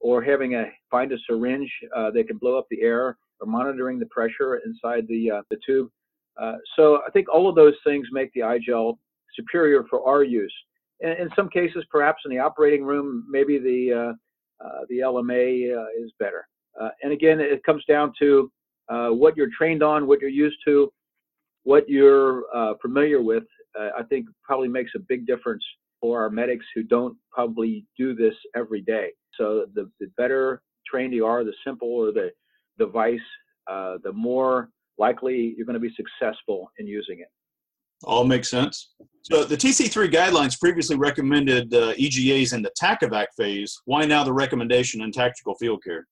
or 0.00 0.22
having 0.22 0.54
a 0.54 0.66
find 0.90 1.12
a 1.12 1.16
syringe 1.28 1.70
uh, 1.96 2.10
that 2.10 2.28
can 2.28 2.38
blow 2.38 2.58
up 2.58 2.66
the 2.70 2.82
air, 2.82 3.16
or 3.40 3.46
monitoring 3.46 3.98
the 3.98 4.06
pressure 4.06 4.60
inside 4.64 5.06
the 5.08 5.30
uh, 5.30 5.42
the 5.50 5.58
tube. 5.66 5.88
Uh, 6.40 6.56
so 6.76 7.00
I 7.06 7.10
think 7.10 7.28
all 7.32 7.48
of 7.48 7.54
those 7.54 7.74
things 7.84 8.06
make 8.12 8.30
the 8.34 8.40
iGel 8.40 8.98
superior 9.34 9.84
for 9.88 10.06
our 10.06 10.22
use 10.22 10.52
in, 11.00 11.10
in 11.10 11.28
some 11.34 11.48
cases, 11.48 11.84
perhaps 11.90 12.22
in 12.24 12.30
the 12.30 12.38
operating 12.38 12.84
room, 12.84 13.24
maybe 13.28 13.58
the 13.58 13.92
uh, 13.92 14.64
uh, 14.64 14.80
the 14.88 15.00
LMA 15.00 15.70
is 16.02 16.12
better. 16.18 16.48
and 17.02 17.12
again, 17.12 17.40
it 17.40 17.62
comes 17.64 17.84
down 17.86 18.12
to 18.18 18.50
what 18.88 19.36
you're 19.36 19.50
trained 19.56 19.82
on, 19.82 20.06
what 20.06 20.20
you're 20.20 20.30
used 20.30 20.56
to, 20.66 20.90
what 21.64 21.88
you're 21.88 22.44
familiar 22.80 23.20
with. 23.20 23.44
I 23.76 24.02
think 24.04 24.26
probably 24.42 24.68
makes 24.68 24.92
a 24.96 25.00
big 25.00 25.26
difference 25.26 25.62
for 26.00 26.20
our 26.20 26.30
medics 26.30 26.64
who 26.74 26.82
don't 26.82 27.16
probably 27.30 27.84
do 27.98 28.14
this 28.14 28.34
every 28.54 28.80
day. 28.80 29.10
So 29.38 29.66
the, 29.74 29.90
the 30.00 30.06
better 30.16 30.62
trained 30.86 31.12
you 31.12 31.26
are, 31.26 31.44
the 31.44 31.54
simpler 31.64 32.12
the 32.12 32.30
device, 32.78 33.18
uh, 33.70 33.98
the 34.02 34.12
more 34.12 34.70
likely 34.98 35.54
you're 35.56 35.66
going 35.66 35.74
to 35.74 35.80
be 35.80 35.94
successful 35.94 36.70
in 36.78 36.86
using 36.86 37.20
it. 37.20 37.28
All 38.04 38.24
makes 38.24 38.50
sense. 38.50 38.94
So 39.22 39.44
the 39.44 39.56
TC3 39.56 40.12
guidelines 40.12 40.58
previously 40.60 40.96
recommended 40.96 41.72
uh, 41.72 41.94
EGAs 41.96 42.52
in 42.52 42.62
the 42.62 42.70
TACEVAC 42.80 43.26
phase. 43.36 43.80
Why 43.86 44.04
now 44.04 44.22
the 44.22 44.32
recommendation 44.32 45.00
in 45.02 45.10
tactical 45.12 45.54
field 45.54 45.82
care? 45.82 46.06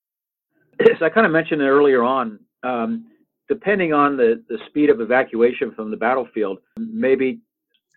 As 0.79 1.01
I 1.01 1.09
kind 1.09 1.25
of 1.25 1.31
mentioned 1.31 1.61
it 1.61 1.67
earlier 1.67 2.03
on, 2.03 2.39
um, 2.63 3.05
depending 3.47 3.93
on 3.93 4.17
the, 4.17 4.43
the 4.49 4.57
speed 4.67 4.89
of 4.89 4.99
evacuation 4.99 5.71
from 5.73 5.91
the 5.91 5.97
battlefield, 5.97 6.57
maybe 6.77 7.39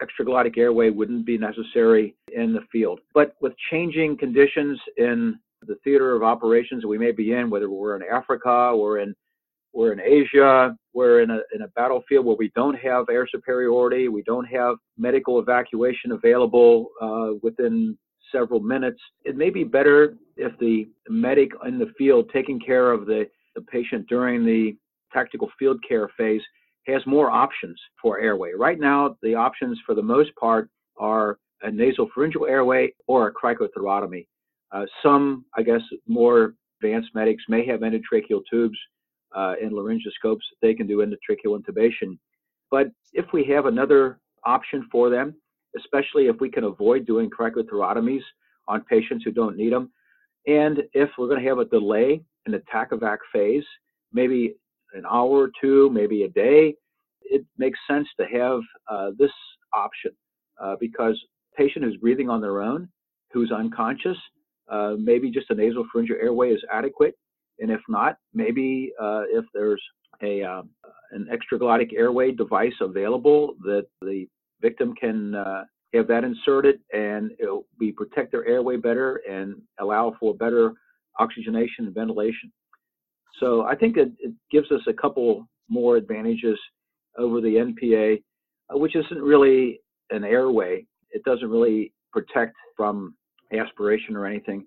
extraglottic 0.02 0.57
airway 0.59 0.90
wouldn't 0.90 1.26
be 1.26 1.38
necessary 1.38 2.14
in 2.33 2.52
the 2.52 2.61
field. 2.71 3.00
But 3.14 3.35
with 3.40 3.52
changing 3.71 4.19
conditions 4.19 4.78
in 4.97 5.38
the 5.67 5.76
theater 5.83 6.14
of 6.14 6.23
operations 6.23 6.83
that 6.83 6.88
we 6.88 6.99
may 6.99 7.12
be 7.12 7.33
in, 7.33 7.50
whether 7.50 7.69
we're 7.69 7.97
in 7.97 8.02
Africa 8.02 8.49
or 8.49 8.99
in 8.99 9.14
we're 9.73 9.93
in 9.93 10.00
Asia. 10.00 10.76
We're 10.95 11.21
in 11.21 11.31
a, 11.31 11.40
in 11.55 11.62
a 11.62 11.69
battlefield 11.69 12.26
where 12.26 12.37
we 12.37 12.50
don't 12.57 12.75
have 12.75 13.07
air 13.11 13.28
superiority. 13.31 14.09
We 14.09 14.23
don't 14.23 14.47
have 14.47 14.76
medical 14.97 15.38
evacuation 15.38 16.12
available 16.12 16.88
uh, 17.00 17.35
within 17.43 17.97
several 18.33 18.61
minutes. 18.61 19.00
It 19.25 19.37
may 19.37 19.50
be 19.50 19.64
better 19.64 20.17
if 20.37 20.59
the 20.59 20.88
medic 21.09 21.50
in 21.67 21.78
the 21.78 21.93
field 21.97 22.31
taking 22.33 22.59
care 22.59 22.90
of 22.90 23.07
the, 23.07 23.28
the 23.55 23.62
patient 23.62 24.09
during 24.09 24.45
the 24.45 24.76
tactical 25.12 25.50
field 25.59 25.78
care 25.87 26.11
phase 26.17 26.43
has 26.88 27.02
more 27.07 27.30
options 27.30 27.78
for 28.00 28.18
airway. 28.18 28.52
Right 28.57 28.80
now, 28.80 29.16
the 29.23 29.35
options 29.35 29.78
for 29.85 29.95
the 29.95 30.02
most 30.02 30.35
part 30.37 30.71
are 30.97 31.38
a 31.62 31.68
nasopharyngeal 31.71 32.49
airway 32.49 32.95
or 33.07 33.28
a 33.28 33.33
cricothyrotomy. 33.33 34.26
Uh, 34.73 34.85
some, 35.02 35.45
I 35.57 35.62
guess, 35.62 35.80
more 36.07 36.54
advanced 36.80 37.11
medics 37.14 37.42
may 37.49 37.66
have 37.66 37.80
endotracheal 37.80 38.42
tubes 38.50 38.78
uh, 39.35 39.54
and 39.61 39.73
laryngoscopes, 39.73 40.42
they 40.62 40.75
can 40.75 40.87
do 40.87 40.99
endotracheal 40.99 41.59
intubation. 41.59 42.18
But 42.71 42.88
if 43.12 43.26
we 43.33 43.45
have 43.45 43.66
another 43.66 44.21
option 44.45 44.88
for 44.90 45.11
them, 45.11 45.35
especially 45.76 46.26
if 46.26 46.40
we 46.40 46.50
can 46.50 46.64
avoid 46.64 47.07
doing 47.07 47.30
cricothyrotomies 47.30 48.23
on 48.68 48.83
patients 48.83 49.25
who 49.25 49.33
don't 49.33 49.57
need 49.57 49.73
them, 49.73 49.90
and 50.47 50.83
if 50.95 51.11
we're 51.18 51.28
going 51.28 51.42
to 51.42 51.49
have 51.49 51.59
a 51.59 51.64
delay 51.64 52.23
in 52.47 52.52
the 52.52 52.62
TACEVAC 52.73 53.18
phase, 53.33 53.64
maybe 54.12 54.54
an 54.95 55.04
hour 55.11 55.30
or 55.30 55.50
two, 55.61 55.90
maybe 55.90 56.25
a 56.25 56.28
day, 56.28 56.75
it 57.23 57.45
makes 57.57 57.78
sense 57.88 58.09
to 58.18 58.26
have 58.26 58.61
uh, 58.90 59.11
this 59.18 59.30
option 59.75 60.12
uh, 60.62 60.76
because 60.80 61.18
patient 61.57 61.85
who's 61.85 61.97
breathing 61.97 62.30
on 62.30 62.40
their 62.40 62.62
own, 62.62 62.88
who's 63.33 63.52
unconscious, 63.52 64.16
uh, 64.68 64.95
maybe 64.99 65.30
just 65.30 65.50
a 65.50 65.54
nasal 65.54 65.85
nasopharyngeal 65.85 66.23
airway 66.23 66.50
is 66.50 66.62
adequate 66.73 67.14
and 67.59 67.71
if 67.71 67.80
not, 67.88 68.18
maybe 68.35 68.92
uh, 69.00 69.23
if 69.30 69.45
there's 69.52 69.83
a 70.23 70.42
um, 70.42 70.71
an 71.12 71.28
extraglottic 71.33 71.92
airway 71.95 72.33
device 72.33 72.75
available 72.80 73.54
that 73.62 73.87
the 74.02 74.26
victim 74.61 74.95
can 74.95 75.35
uh, 75.35 75.64
have 75.95 76.07
that 76.09 76.25
inserted 76.25 76.80
and 76.92 77.30
it'll 77.40 77.66
be 77.78 77.92
protect 77.92 78.33
their 78.33 78.47
airway 78.47 78.76
better 78.76 79.21
and 79.28 79.61
allow 79.80 80.14
for 80.21 80.35
better 80.35 80.73
oxygenation 81.18 81.87
and 81.87 81.95
ventilation. 81.95 82.52
So 83.40 83.62
I 83.62 83.75
think 83.75 83.97
it, 83.97 84.11
it 84.21 84.33
gives 84.50 84.71
us 84.73 84.80
a 84.88 84.92
couple 84.92 85.49
more 85.68 85.97
advantages 85.97 86.59
over 87.16 87.40
the 87.40 87.57
NPA. 87.57 88.23
uh, 88.73 88.78
which 88.78 88.97
isn't 88.97 89.23
really 89.23 89.80
an 90.11 90.25
airway. 90.25 90.87
It 91.11 91.25
doesn't 91.25 91.49
really 91.49 91.92
protect 92.12 92.57
from 92.76 93.14
aspiration 93.52 94.16
or 94.16 94.26
anything. 94.26 94.66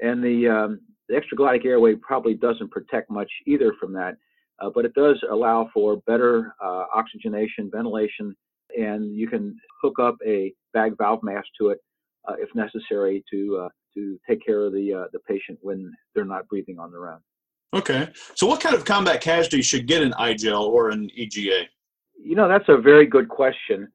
And 0.00 0.22
the, 0.22 0.48
um, 0.48 0.80
the 1.08 1.14
extraglottic 1.14 1.64
airway 1.64 1.94
probably 1.96 2.34
doesn't 2.34 2.70
protect 2.70 3.10
much 3.10 3.30
either 3.46 3.72
from 3.80 3.92
that, 3.94 4.16
uh, 4.60 4.70
but 4.74 4.84
it 4.84 4.94
does 4.94 5.20
allow 5.30 5.68
for 5.74 5.96
better 6.06 6.54
uh, 6.62 6.84
oxygenation, 6.94 7.70
ventilation, 7.72 8.36
and 8.76 9.16
you 9.16 9.28
can 9.28 9.56
hook 9.82 9.98
up 10.00 10.16
a 10.26 10.52
bag 10.72 10.96
valve 10.96 11.22
mask 11.22 11.46
to 11.58 11.70
it 11.70 11.78
uh, 12.28 12.34
if 12.38 12.48
necessary 12.54 13.24
to 13.30 13.62
uh, 13.64 13.68
to 13.94 14.18
take 14.28 14.44
care 14.44 14.64
of 14.64 14.72
the 14.72 14.94
uh, 14.94 15.04
the 15.12 15.18
patient 15.20 15.58
when 15.62 15.92
they're 16.14 16.24
not 16.24 16.46
breathing 16.46 16.78
on 16.78 16.92
their 16.92 17.10
own. 17.10 17.18
Okay, 17.72 18.08
so 18.34 18.46
what 18.46 18.60
kind 18.60 18.74
of 18.74 18.84
combat 18.84 19.20
casualty 19.20 19.62
should 19.62 19.86
get 19.86 20.02
an 20.02 20.12
iGel 20.18 20.62
or 20.62 20.90
an 20.90 21.08
EGA? 21.14 21.66
You 22.22 22.34
know, 22.34 22.48
that's 22.48 22.68
a 22.68 22.76
very 22.76 23.06
good 23.06 23.28
question. 23.28 23.88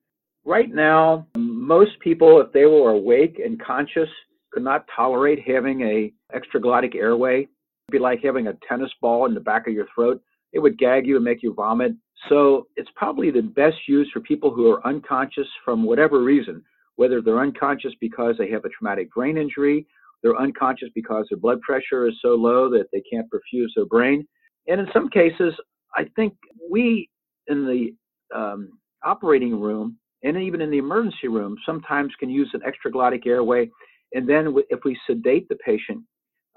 Right 0.46 0.74
now, 0.74 1.28
most 1.38 2.00
people, 2.00 2.40
if 2.40 2.54
they 2.54 2.66
were 2.66 2.92
awake 2.92 3.42
and 3.44 3.62
conscious, 3.62 4.10
could 4.52 4.64
not 4.64 4.86
tolerate 4.96 5.40
having 5.46 5.82
a 5.82 6.14
extraglottic 6.34 6.96
airway. 6.96 7.40
It'd 7.40 7.92
be 7.92 8.00
like 8.00 8.24
having 8.24 8.48
a 8.48 8.58
tennis 8.68 8.92
ball 9.02 9.26
in 9.26 9.34
the 9.34 9.42
back 9.42 9.68
of 9.68 9.74
your 9.74 9.88
throat. 9.94 10.22
It 10.54 10.60
would 10.60 10.78
gag 10.78 11.06
you 11.06 11.18
and 11.18 11.26
make 11.26 11.44
you 11.44 11.54
vomit. 11.54 11.94
So 12.30 12.68
it's 12.78 12.90
probably 12.96 13.30
the 13.30 13.42
best 13.42 13.76
use 13.88 14.10
for 14.14 14.22
people 14.22 14.52
who 14.52 14.72
are 14.72 14.88
unconscious 14.88 15.48
from 15.66 15.84
whatever 15.84 16.24
reason, 16.24 16.64
whether 16.96 17.22
they're 17.22 17.42
unconscious 17.42 17.92
because 18.00 18.36
they 18.38 18.50
have 18.52 18.64
a 18.64 18.70
traumatic 18.70 19.14
brain 19.14 19.38
injury, 19.38 19.86
they're 20.26 20.42
unconscious 20.42 20.90
because 20.96 21.28
their 21.30 21.38
blood 21.38 21.62
pressure 21.62 22.08
is 22.08 22.16
so 22.20 22.30
low 22.30 22.68
that 22.72 22.88
they 22.92 23.02
can't 23.02 23.30
perfuse 23.30 23.72
their 23.76 23.86
brain. 23.86 24.28
And 24.68 24.82
in 24.82 24.88
some 24.92 25.08
cases, 25.08 25.54
I 25.96 26.06
think 26.16 26.34
we 26.72 27.08
in 27.46 27.66
the 27.66 27.94
um, 28.36 28.80
operating 29.04 29.62
room 29.62 29.98
and 30.24 30.36
even 30.38 30.62
in 30.62 30.72
the 30.72 30.80
emergency 30.80 31.28
room 31.28 31.56
sometimes 31.64 32.12
can 32.20 32.32
use 32.32 32.50
an 32.56 32.62
extraglottic 32.62 33.28
airway 33.28 33.70
and 34.16 34.28
then 34.28 34.56
if 34.70 34.80
we 34.84 34.98
sedate 35.06 35.48
the 35.50 35.58
patient 35.58 36.02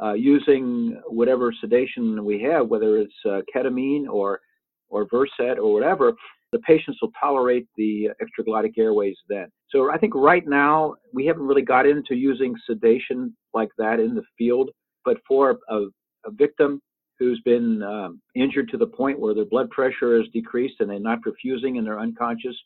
uh, 0.02 0.12
using 0.12 0.98
whatever 1.08 1.52
sedation 1.60 2.24
we 2.24 2.40
have, 2.42 2.68
whether 2.68 2.98
it's 2.98 3.12
uh, 3.28 3.40
ketamine 3.54 4.06
or 4.08 4.40
or 4.90 5.06
Versed 5.10 5.58
or 5.58 5.72
whatever, 5.74 6.12
the 6.52 6.58
patients 6.60 6.98
will 7.02 7.12
tolerate 7.20 7.66
the 7.76 8.08
extraglottic 8.22 8.78
airways 8.78 9.16
then. 9.28 9.48
So 9.70 9.90
I 9.92 9.98
think 9.98 10.14
right 10.14 10.46
now 10.46 10.94
we 11.12 11.26
haven't 11.26 11.46
really 11.46 11.62
got 11.62 11.86
into 11.86 12.14
using 12.14 12.54
sedation 12.66 13.36
like 13.52 13.68
that 13.78 14.00
in 14.00 14.14
the 14.14 14.22
field, 14.36 14.70
but 15.04 15.18
for 15.26 15.58
a, 15.68 15.76
a 16.24 16.30
victim 16.30 16.80
who's 17.18 17.40
been 17.44 17.82
um, 17.82 18.20
injured 18.34 18.68
to 18.70 18.76
the 18.76 18.86
point 18.86 19.18
where 19.18 19.34
their 19.34 19.44
blood 19.44 19.68
pressure 19.70 20.20
is 20.20 20.26
decreased 20.32 20.76
and 20.80 20.88
they're 20.88 21.00
not 21.00 21.18
perfusing 21.20 21.76
and 21.76 21.86
they're 21.86 22.00
unconscious, 22.00 22.56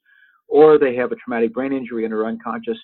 or 0.48 0.78
they 0.78 0.94
have 0.94 1.10
a 1.10 1.16
traumatic 1.16 1.52
brain 1.54 1.72
injury 1.72 2.04
and 2.04 2.12
are 2.12 2.26
unconscious, 2.26 2.78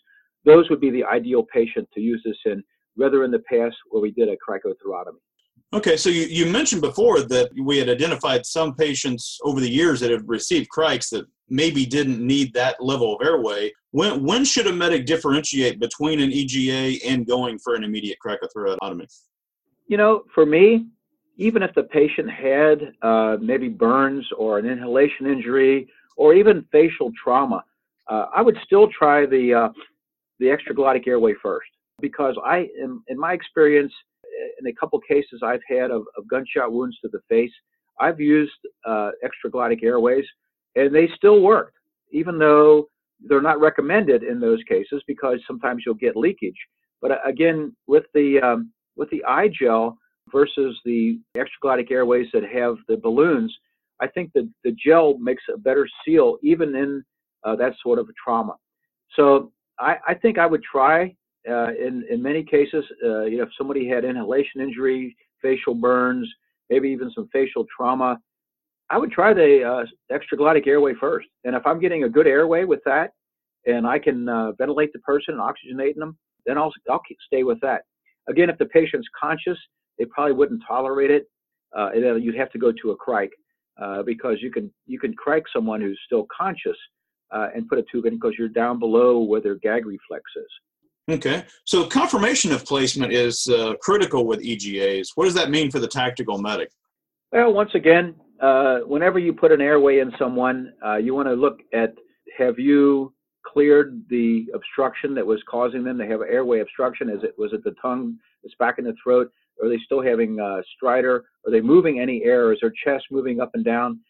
those 0.44 0.68
would 0.70 0.80
be 0.80 0.90
the 0.90 1.04
ideal 1.04 1.44
patient 1.52 1.86
to 1.92 2.00
use 2.00 2.22
this 2.24 2.38
in, 2.46 2.62
rather 2.96 3.24
in 3.24 3.30
the 3.30 3.42
past 3.50 3.76
where 3.90 4.00
we 4.00 4.10
did 4.10 4.28
a 4.28 4.36
cricothyrotomy. 4.36 5.18
Okay, 5.74 5.98
so 5.98 6.08
you, 6.08 6.22
you 6.22 6.46
mentioned 6.46 6.80
before 6.80 7.20
that 7.20 7.50
we 7.60 7.76
had 7.76 7.90
identified 7.90 8.46
some 8.46 8.74
patients 8.74 9.38
over 9.42 9.60
the 9.60 9.68
years 9.68 10.00
that 10.00 10.10
have 10.10 10.26
received 10.26 10.70
crics 10.70 11.10
that 11.10 11.26
maybe 11.50 11.84
didn't 11.84 12.26
need 12.26 12.54
that 12.54 12.82
level 12.82 13.14
of 13.14 13.26
airway. 13.26 13.70
When 13.90 14.22
when 14.22 14.44
should 14.44 14.66
a 14.66 14.72
medic 14.72 15.04
differentiate 15.04 15.78
between 15.78 16.20
an 16.20 16.32
EGA 16.32 17.06
and 17.06 17.26
going 17.26 17.58
for 17.58 17.74
an 17.74 17.84
immediate 17.84 18.18
cricothyrotomy? 18.24 19.06
You 19.86 19.96
know, 19.96 20.24
for 20.34 20.46
me, 20.46 20.86
even 21.36 21.62
if 21.62 21.74
the 21.74 21.84
patient 21.84 22.30
had 22.30 22.92
uh, 23.02 23.36
maybe 23.40 23.68
burns 23.68 24.26
or 24.36 24.58
an 24.58 24.66
inhalation 24.66 25.26
injury 25.26 25.88
or 26.16 26.34
even 26.34 26.66
facial 26.72 27.12
trauma, 27.22 27.62
uh, 28.08 28.26
I 28.34 28.42
would 28.42 28.56
still 28.64 28.88
try 28.88 29.26
the 29.26 29.54
uh, 29.54 29.68
the 30.38 30.46
extraglottic 30.46 31.06
airway 31.06 31.34
first 31.42 31.68
because 32.00 32.36
I, 32.44 32.68
in, 32.80 33.00
in 33.08 33.18
my 33.18 33.32
experience, 33.32 33.92
in 34.60 34.66
a 34.66 34.72
couple 34.72 34.98
cases 35.00 35.40
I've 35.42 35.60
had 35.68 35.90
of, 35.90 36.02
of 36.16 36.28
gunshot 36.28 36.72
wounds 36.72 36.98
to 37.00 37.08
the 37.08 37.20
face, 37.28 37.52
I've 38.00 38.20
used 38.20 38.52
uh, 38.86 39.10
extraglottic 39.24 39.82
airways 39.82 40.24
and 40.76 40.94
they 40.94 41.08
still 41.16 41.40
worked, 41.40 41.76
even 42.12 42.38
though 42.38 42.88
they're 43.20 43.42
not 43.42 43.60
recommended 43.60 44.22
in 44.22 44.40
those 44.40 44.62
cases 44.68 45.02
because 45.06 45.40
sometimes 45.46 45.82
you'll 45.84 45.94
get 45.94 46.16
leakage. 46.16 46.58
But 47.02 47.12
uh, 47.12 47.18
again, 47.24 47.74
with 47.86 48.04
the 48.14 48.40
um, 48.40 48.72
with 48.96 49.10
the 49.10 49.24
iGel 49.28 49.96
versus 50.32 50.78
the 50.84 51.18
extraglottic 51.36 51.90
airways 51.90 52.26
that 52.32 52.44
have 52.44 52.76
the 52.88 52.96
balloons, 52.96 53.56
I 54.00 54.06
think 54.08 54.32
that 54.34 54.48
the 54.64 54.72
gel 54.72 55.18
makes 55.18 55.42
a 55.52 55.58
better 55.58 55.88
seal 56.04 56.38
even 56.42 56.74
in 56.74 57.04
uh, 57.44 57.56
that 57.56 57.74
sort 57.82 57.98
of 57.98 58.08
trauma. 58.22 58.54
So 59.14 59.52
I, 59.78 59.96
I 60.06 60.14
think 60.14 60.38
I 60.38 60.46
would 60.46 60.62
try 60.62 61.14
uh, 61.48 61.72
in 61.74 62.04
in 62.10 62.22
many 62.22 62.42
cases. 62.42 62.84
Uh, 63.04 63.24
you 63.24 63.38
know, 63.38 63.44
if 63.44 63.50
somebody 63.56 63.88
had 63.88 64.04
inhalation 64.04 64.60
injury, 64.60 65.16
facial 65.42 65.74
burns, 65.74 66.28
maybe 66.70 66.88
even 66.88 67.10
some 67.14 67.28
facial 67.32 67.64
trauma, 67.74 68.18
I 68.90 68.98
would 68.98 69.10
try 69.10 69.32
the 69.34 69.62
uh, 69.64 70.14
extraglottic 70.14 70.66
airway 70.66 70.94
first. 70.94 71.28
And 71.44 71.54
if 71.54 71.66
I'm 71.66 71.80
getting 71.80 72.04
a 72.04 72.08
good 72.08 72.26
airway 72.26 72.64
with 72.64 72.80
that, 72.84 73.12
and 73.66 73.86
I 73.86 73.98
can 73.98 74.28
uh, 74.28 74.52
ventilate 74.52 74.92
the 74.92 74.98
person 75.00 75.34
and 75.34 75.42
oxygenate 75.42 75.96
them, 75.96 76.16
then 76.46 76.58
I'll 76.58 76.72
I'll 76.90 77.02
stay 77.26 77.42
with 77.42 77.60
that. 77.60 77.82
Again, 78.28 78.50
if 78.50 78.58
the 78.58 78.66
patient's 78.66 79.08
conscious, 79.18 79.58
they 79.98 80.04
probably 80.06 80.34
wouldn't 80.34 80.62
tolerate 80.66 81.10
it. 81.10 81.28
Uh, 81.76 81.90
and 81.94 82.02
then 82.02 82.22
you'd 82.22 82.34
have 82.34 82.50
to 82.52 82.58
go 82.58 82.72
to 82.72 82.92
a 82.92 82.96
cric 82.96 83.30
uh, 83.80 84.02
because 84.02 84.38
you 84.40 84.50
can 84.50 84.72
you 84.86 84.98
can 84.98 85.12
cric 85.14 85.44
someone 85.52 85.80
who's 85.80 86.00
still 86.06 86.26
conscious 86.36 86.76
and 87.30 87.68
put 87.68 87.78
a 87.78 87.84
tube 87.92 88.06
in 88.06 88.14
because 88.14 88.32
you're 88.38 88.48
down 88.48 88.78
below 88.78 89.20
where 89.20 89.40
their 89.40 89.56
gag 89.56 89.84
reflex 89.84 90.24
is. 90.36 90.50
Okay, 91.08 91.44
so 91.64 91.86
confirmation 91.86 92.52
of 92.52 92.66
placement 92.66 93.12
is 93.12 93.48
uh, 93.48 93.74
critical 93.80 94.26
with 94.26 94.40
EGAs. 94.42 95.12
What 95.14 95.24
does 95.24 95.34
that 95.34 95.50
mean 95.50 95.70
for 95.70 95.78
the 95.78 95.88
tactical 95.88 96.38
medic? 96.38 96.70
Well, 97.32 97.52
once 97.52 97.70
again, 97.74 98.14
uh, 98.40 98.80
whenever 98.80 99.18
you 99.18 99.32
put 99.32 99.50
an 99.50 99.60
airway 99.60 100.00
in 100.00 100.12
someone, 100.18 100.72
uh, 100.84 100.96
you 100.96 101.14
want 101.14 101.28
to 101.28 101.34
look 101.34 101.60
at 101.72 101.94
have 102.36 102.58
you 102.58 103.14
cleared 103.46 104.02
the 104.10 104.46
obstruction 104.54 105.14
that 105.14 105.26
was 105.26 105.42
causing 105.48 105.82
them 105.82 105.96
to 105.98 106.06
have 106.06 106.20
airway 106.20 106.60
obstruction? 106.60 107.08
Is 107.08 107.22
it 107.22 107.34
was 107.38 107.52
it 107.52 107.64
the 107.64 107.74
tongue 107.80 108.18
that's 108.42 108.54
back 108.58 108.78
in 108.78 108.84
the 108.84 108.94
throat? 109.02 109.30
Are 109.62 109.68
they 109.68 109.78
still 109.84 110.02
having 110.02 110.38
uh, 110.38 110.60
stridor? 110.76 111.22
Are 111.46 111.50
they 111.50 111.60
moving 111.60 112.00
any 112.00 112.22
air? 112.24 112.52
Is 112.52 112.60
their 112.60 112.72
chest 112.84 113.06
moving 113.10 113.40
up 113.40 113.50
and 113.54 113.64
down? 113.64 114.00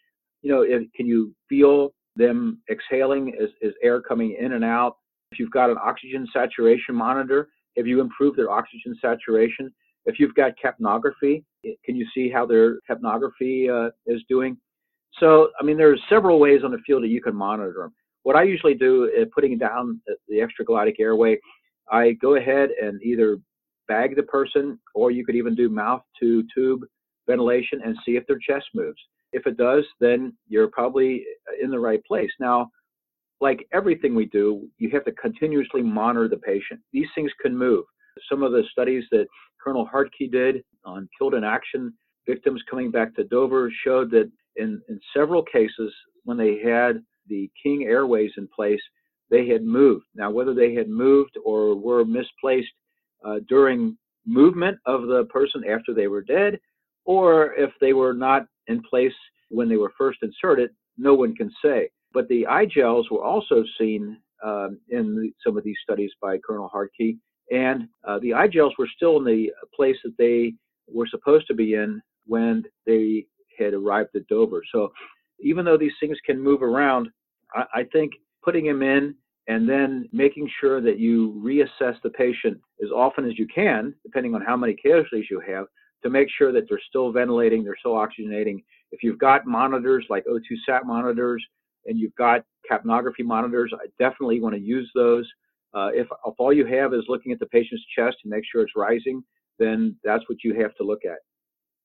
You 0.42 0.50
know, 0.52 0.62
if, 0.62 0.82
can 0.94 1.06
you 1.06 1.34
feel 1.48 1.92
them 2.18 2.58
exhaling 2.70 3.28
is, 3.38 3.50
is 3.62 3.72
air 3.82 4.02
coming 4.02 4.36
in 4.38 4.52
and 4.52 4.64
out. 4.64 4.96
If 5.32 5.38
you've 5.38 5.50
got 5.50 5.70
an 5.70 5.76
oxygen 5.82 6.26
saturation 6.32 6.94
monitor, 6.94 7.48
have 7.76 7.86
you 7.86 8.00
improved 8.00 8.38
their 8.38 8.50
oxygen 8.50 8.96
saturation? 9.00 9.72
If 10.06 10.18
you've 10.18 10.34
got 10.34 10.52
capnography, 10.62 11.44
eh, 11.66 11.72
can 11.84 11.96
you 11.96 12.06
see 12.14 12.30
how 12.30 12.46
their 12.46 12.80
capnography 12.90 13.68
uh, 13.68 13.90
is 14.06 14.22
doing? 14.28 14.56
So, 15.20 15.50
I 15.60 15.64
mean, 15.64 15.76
there's 15.76 16.00
several 16.08 16.38
ways 16.38 16.60
on 16.64 16.70
the 16.70 16.78
field 16.86 17.02
that 17.02 17.08
you 17.08 17.20
can 17.20 17.34
monitor 17.34 17.74
them. 17.78 17.94
What 18.22 18.36
I 18.36 18.42
usually 18.42 18.74
do 18.74 19.04
is 19.04 19.28
putting 19.34 19.58
down 19.58 20.00
the 20.28 20.36
extraglottic 20.36 20.94
airway, 20.98 21.38
I 21.90 22.12
go 22.12 22.36
ahead 22.36 22.70
and 22.80 23.02
either 23.02 23.38
bag 23.86 24.16
the 24.16 24.22
person, 24.22 24.78
or 24.94 25.10
you 25.10 25.24
could 25.24 25.36
even 25.36 25.54
do 25.54 25.68
mouth 25.68 26.02
to 26.20 26.44
tube 26.54 26.82
ventilation 27.26 27.80
and 27.84 27.96
see 28.04 28.16
if 28.16 28.26
their 28.26 28.38
chest 28.38 28.66
moves. 28.74 29.00
If 29.32 29.46
it 29.46 29.56
does, 29.56 29.84
then 30.00 30.34
you're 30.48 30.68
probably 30.68 31.24
eh, 31.48 31.64
in 31.64 31.70
the 31.70 31.78
right 31.78 32.02
place. 32.04 32.30
Now, 32.40 32.70
like 33.40 33.66
everything 33.72 34.14
we 34.14 34.26
do, 34.26 34.68
you 34.78 34.90
have 34.90 35.04
to 35.04 35.12
continuously 35.12 35.82
monitor 35.82 36.28
the 36.28 36.36
patient. 36.36 36.80
These 36.92 37.08
things 37.14 37.30
can 37.40 37.56
move. 37.56 37.84
Some 38.28 38.42
of 38.42 38.52
the 38.52 38.64
studies 38.72 39.04
that 39.10 39.26
Colonel 39.62 39.88
Hartke 39.92 40.30
did 40.30 40.64
on 40.84 41.08
killed 41.18 41.34
in 41.34 41.44
action 41.44 41.92
victims 42.26 42.62
coming 42.68 42.90
back 42.90 43.14
to 43.16 43.24
Dover 43.24 43.72
showed 43.84 44.10
that 44.10 44.30
in, 44.56 44.80
in 44.88 45.00
several 45.16 45.42
cases, 45.42 45.92
when 46.24 46.36
they 46.36 46.58
had 46.58 47.02
the 47.28 47.50
King 47.62 47.84
Airways 47.84 48.32
in 48.36 48.48
place, 48.54 48.80
they 49.30 49.46
had 49.46 49.62
moved. 49.62 50.04
Now, 50.14 50.30
whether 50.30 50.54
they 50.54 50.74
had 50.74 50.88
moved 50.88 51.36
or 51.44 51.74
were 51.74 52.04
misplaced 52.04 52.72
uh, 53.24 53.40
during 53.48 53.96
movement 54.26 54.78
of 54.86 55.02
the 55.02 55.24
person 55.24 55.62
after 55.68 55.94
they 55.94 56.06
were 56.06 56.22
dead, 56.22 56.58
or 57.04 57.54
if 57.54 57.70
they 57.80 57.92
were 57.92 58.12
not 58.12 58.46
in 58.66 58.82
place 58.82 59.12
when 59.48 59.68
they 59.68 59.76
were 59.76 59.92
first 59.96 60.18
inserted, 60.22 60.70
no 60.96 61.14
one 61.14 61.34
can 61.34 61.50
say. 61.64 61.88
But 62.18 62.26
the 62.26 62.48
iGels 62.50 63.12
were 63.12 63.22
also 63.22 63.62
seen 63.78 64.16
um, 64.42 64.80
in 64.88 65.14
the, 65.14 65.30
some 65.46 65.56
of 65.56 65.62
these 65.62 65.76
studies 65.84 66.10
by 66.20 66.38
Colonel 66.38 66.68
Hartke, 66.68 67.16
and 67.52 67.86
uh, 68.08 68.18
the 68.18 68.30
iGels 68.30 68.72
were 68.76 68.88
still 68.96 69.18
in 69.18 69.24
the 69.24 69.52
place 69.72 69.94
that 70.02 70.16
they 70.18 70.54
were 70.92 71.06
supposed 71.06 71.46
to 71.46 71.54
be 71.54 71.74
in 71.74 72.02
when 72.26 72.64
they 72.86 73.24
had 73.56 73.72
arrived 73.72 74.16
at 74.16 74.26
Dover. 74.26 74.62
So 74.72 74.90
even 75.38 75.64
though 75.64 75.78
these 75.78 75.92
things 76.00 76.18
can 76.26 76.42
move 76.42 76.60
around, 76.60 77.08
I, 77.54 77.64
I 77.72 77.84
think 77.92 78.14
putting 78.42 78.66
them 78.66 78.82
in 78.82 79.14
and 79.46 79.68
then 79.68 80.08
making 80.12 80.50
sure 80.60 80.80
that 80.80 80.98
you 80.98 81.40
reassess 81.40 82.02
the 82.02 82.10
patient 82.10 82.60
as 82.82 82.90
often 82.90 83.26
as 83.26 83.38
you 83.38 83.46
can, 83.46 83.94
depending 84.02 84.34
on 84.34 84.40
how 84.40 84.56
many 84.56 84.74
casualties 84.74 85.26
you 85.30 85.40
have, 85.46 85.66
to 86.02 86.10
make 86.10 86.26
sure 86.36 86.50
that 86.50 86.64
they're 86.68 86.82
still 86.88 87.12
ventilating, 87.12 87.62
they're 87.62 87.78
still 87.78 87.94
oxygenating. 87.94 88.64
If 88.90 89.04
you've 89.04 89.20
got 89.20 89.46
monitors 89.46 90.04
like 90.10 90.24
O2 90.26 90.42
sat 90.66 90.84
monitors 90.84 91.46
and 91.88 91.98
you've 91.98 92.14
got 92.14 92.42
capnography 92.70 93.24
monitors. 93.24 93.72
I 93.74 93.86
definitely 93.98 94.40
want 94.40 94.54
to 94.54 94.60
use 94.60 94.90
those. 94.94 95.28
Uh, 95.74 95.88
if, 95.92 96.06
if 96.26 96.34
all 96.38 96.52
you 96.52 96.66
have 96.66 96.94
is 96.94 97.04
looking 97.08 97.32
at 97.32 97.38
the 97.40 97.46
patient's 97.46 97.84
chest 97.96 98.18
to 98.22 98.28
make 98.28 98.44
sure 98.50 98.62
it's 98.62 98.72
rising, 98.76 99.22
then 99.58 99.96
that's 100.04 100.24
what 100.28 100.38
you 100.44 100.54
have 100.60 100.74
to 100.76 100.84
look 100.84 101.04
at. 101.04 101.18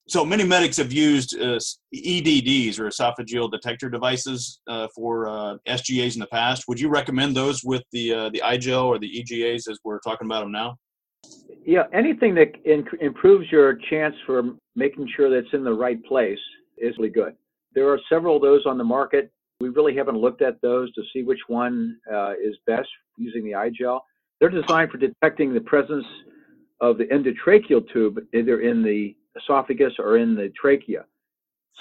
So 0.08 0.26
many 0.26 0.44
medics 0.44 0.76
have 0.78 0.92
used 0.92 1.40
uh, 1.40 1.60
EDDs 1.94 2.78
or 2.78 2.90
esophageal 2.90 3.50
detector 3.50 3.90
devices 3.90 4.60
uh, 4.68 4.88
for 4.94 5.30
uh, 5.30 5.58
SGAs 5.66 6.16
in 6.16 6.20
the 6.20 6.28
past. 6.28 6.66
Would 6.68 6.80
you 6.80 6.90
recommend 6.90 7.36
those 7.36 7.64
with 7.64 7.84
the 7.94 8.14
uh, 8.14 8.30
the 8.30 8.42
iGel 8.44 8.84
or 8.86 9.00
the 9.00 9.08
EGAs 9.08 9.70
as 9.70 9.80
we're 9.86 10.00
talking 10.00 10.28
about 10.28 10.42
them 10.42 10.52
now? 10.52 10.76
Yeah, 11.66 11.84
anything 11.94 12.36
that 12.36 12.52
in- 12.66 12.86
improves 13.00 13.50
your 13.50 13.76
chance 13.90 14.14
for 14.26 14.44
making 14.76 15.10
sure 15.16 15.30
that 15.30 15.38
it's 15.38 15.54
in 15.54 15.64
the 15.64 15.74
right 15.74 16.04
place 16.04 16.40
is 16.78 16.98
really 16.98 17.10
good. 17.10 17.36
There 17.74 17.90
are 17.90 18.00
several 18.10 18.36
of 18.36 18.42
those 18.42 18.66
on 18.66 18.78
the 18.78 18.84
market. 18.84 19.32
We 19.60 19.70
really 19.70 19.96
haven't 19.96 20.18
looked 20.18 20.42
at 20.42 20.62
those 20.62 20.94
to 20.94 21.02
see 21.14 21.24
which 21.24 21.40
one 21.48 21.98
uh, 22.12 22.34
is 22.34 22.56
best 22.66 22.90
using 23.18 23.44
the 23.44 23.52
iGel. 23.52 24.02
They're 24.40 24.50
designed 24.50 24.92
for 24.92 24.98
detecting 24.98 25.54
the 25.54 25.62
presence 25.62 26.06
of 26.82 26.98
the 26.98 27.06
endotracheal 27.06 27.92
tube 27.94 28.20
either 28.34 28.62
in 28.62 28.84
the 28.84 29.16
esophagus 29.40 29.94
or 30.00 30.18
in 30.18 30.36
the 30.36 30.52
trachea. 30.60 31.06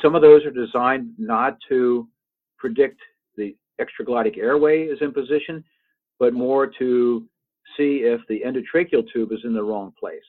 Some 0.01 0.15
of 0.15 0.23
those 0.23 0.45
are 0.45 0.51
designed 0.51 1.11
not 1.19 1.59
to 1.69 2.09
predict 2.57 3.01
the 3.37 3.57
extraglottic 3.81 4.39
airway 4.39 4.85
is 4.85 4.99
in 5.01 5.13
position, 5.13 5.65
but 6.19 6.33
more 6.33 6.67
to 6.79 7.27
see 7.77 8.03
if 8.05 8.21
the 8.29 8.43
endotracheal 8.47 9.05
tube 9.13 9.33
is 9.33 9.41
in 9.45 9.55
the 9.55 9.63
wrong 9.63 9.93
place. 9.99 10.23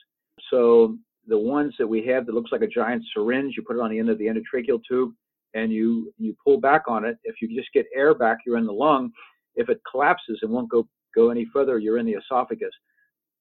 So 0.50 0.98
the 1.28 1.38
ones 1.38 1.74
that 1.78 1.88
we 1.88 2.06
have 2.08 2.26
that 2.26 2.36
looks 2.36 2.52
like 2.52 2.62
a 2.62 2.68
giant 2.68 3.04
syringe, 3.14 3.54
you 3.56 3.64
put 3.64 3.78
it 3.78 3.82
on 3.82 3.92
the 3.92 4.00
end 4.00 4.10
of 4.10 4.18
the 4.18 4.26
endotracheal 4.26 4.82
tube 4.88 5.14
and 5.54 5.72
you 5.72 6.14
you 6.18 6.36
pull 6.44 6.60
back 6.60 6.84
on 6.88 7.06
it. 7.06 7.18
If 7.24 7.36
you 7.42 7.56
just 7.56 7.72
get 7.74 7.86
air 7.96 8.14
back, 8.14 8.40
you're 8.46 8.58
in 8.58 8.66
the 8.66 8.74
lung. 8.74 9.12
If 9.56 9.70
it 9.70 9.82
collapses 9.90 10.40
and 10.42 10.52
won't 10.52 10.70
go 10.70 10.88
go 11.16 11.30
any 11.30 11.46
further, 11.54 11.78
you're 11.80 11.98
in 11.98 12.06
the 12.06 12.14
esophagus. 12.14 12.74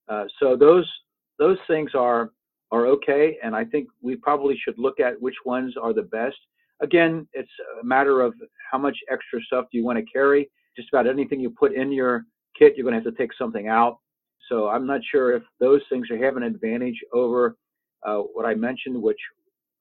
Uh, 0.09 0.25
so 0.39 0.57
those 0.57 0.91
those 1.39 1.59
things 1.67 1.93
are 1.95 2.31
are 2.71 2.87
okay, 2.87 3.39
and 3.43 3.55
I 3.55 3.65
think 3.65 3.89
we 4.01 4.17
probably 4.17 4.57
should 4.63 4.79
look 4.79 5.01
at 5.01 5.21
which 5.21 5.37
ones 5.45 5.75
are 5.81 5.93
the 5.93 6.03
best. 6.03 6.37
Again, 6.81 7.29
it's 7.33 7.51
a 7.81 7.85
matter 7.85 8.23
of 8.23 8.35
how 8.71 8.79
much 8.79 8.97
extra 9.11 9.41
stuff 9.43 9.67
do 9.71 9.79
you 9.79 9.85
want 9.85 9.99
to 9.99 10.05
carry. 10.11 10.51
Just 10.77 10.89
about 10.93 11.07
anything 11.07 11.39
you 11.39 11.51
put 11.51 11.75
in 11.75 11.93
your 11.93 12.25
kit, 12.59 12.75
you're 12.77 12.85
going 12.85 12.99
to 12.99 13.05
have 13.05 13.15
to 13.15 13.23
take 13.23 13.33
something 13.39 13.69
out. 13.69 13.99
So 14.49 14.69
I'm 14.69 14.87
not 14.87 15.01
sure 15.11 15.37
if 15.37 15.43
those 15.61 15.83
things 15.89 16.11
are 16.11 16.25
have 16.25 16.37
an 16.37 16.43
advantage 16.43 16.99
over 17.13 17.57
uh, 18.05 18.19
what 18.19 18.47
I 18.47 18.55
mentioned, 18.55 19.01
which 19.01 19.19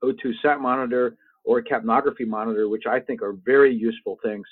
O2 0.04 0.34
sat 0.41 0.60
monitor 0.60 1.15
or 1.44 1.60
a 1.60 1.64
capnography 1.64 2.28
monitor, 2.28 2.70
which 2.70 2.84
I 2.88 3.00
think 3.00 3.22
are 3.22 3.34
very 3.46 3.74
useful 3.74 4.18
things 4.24 4.46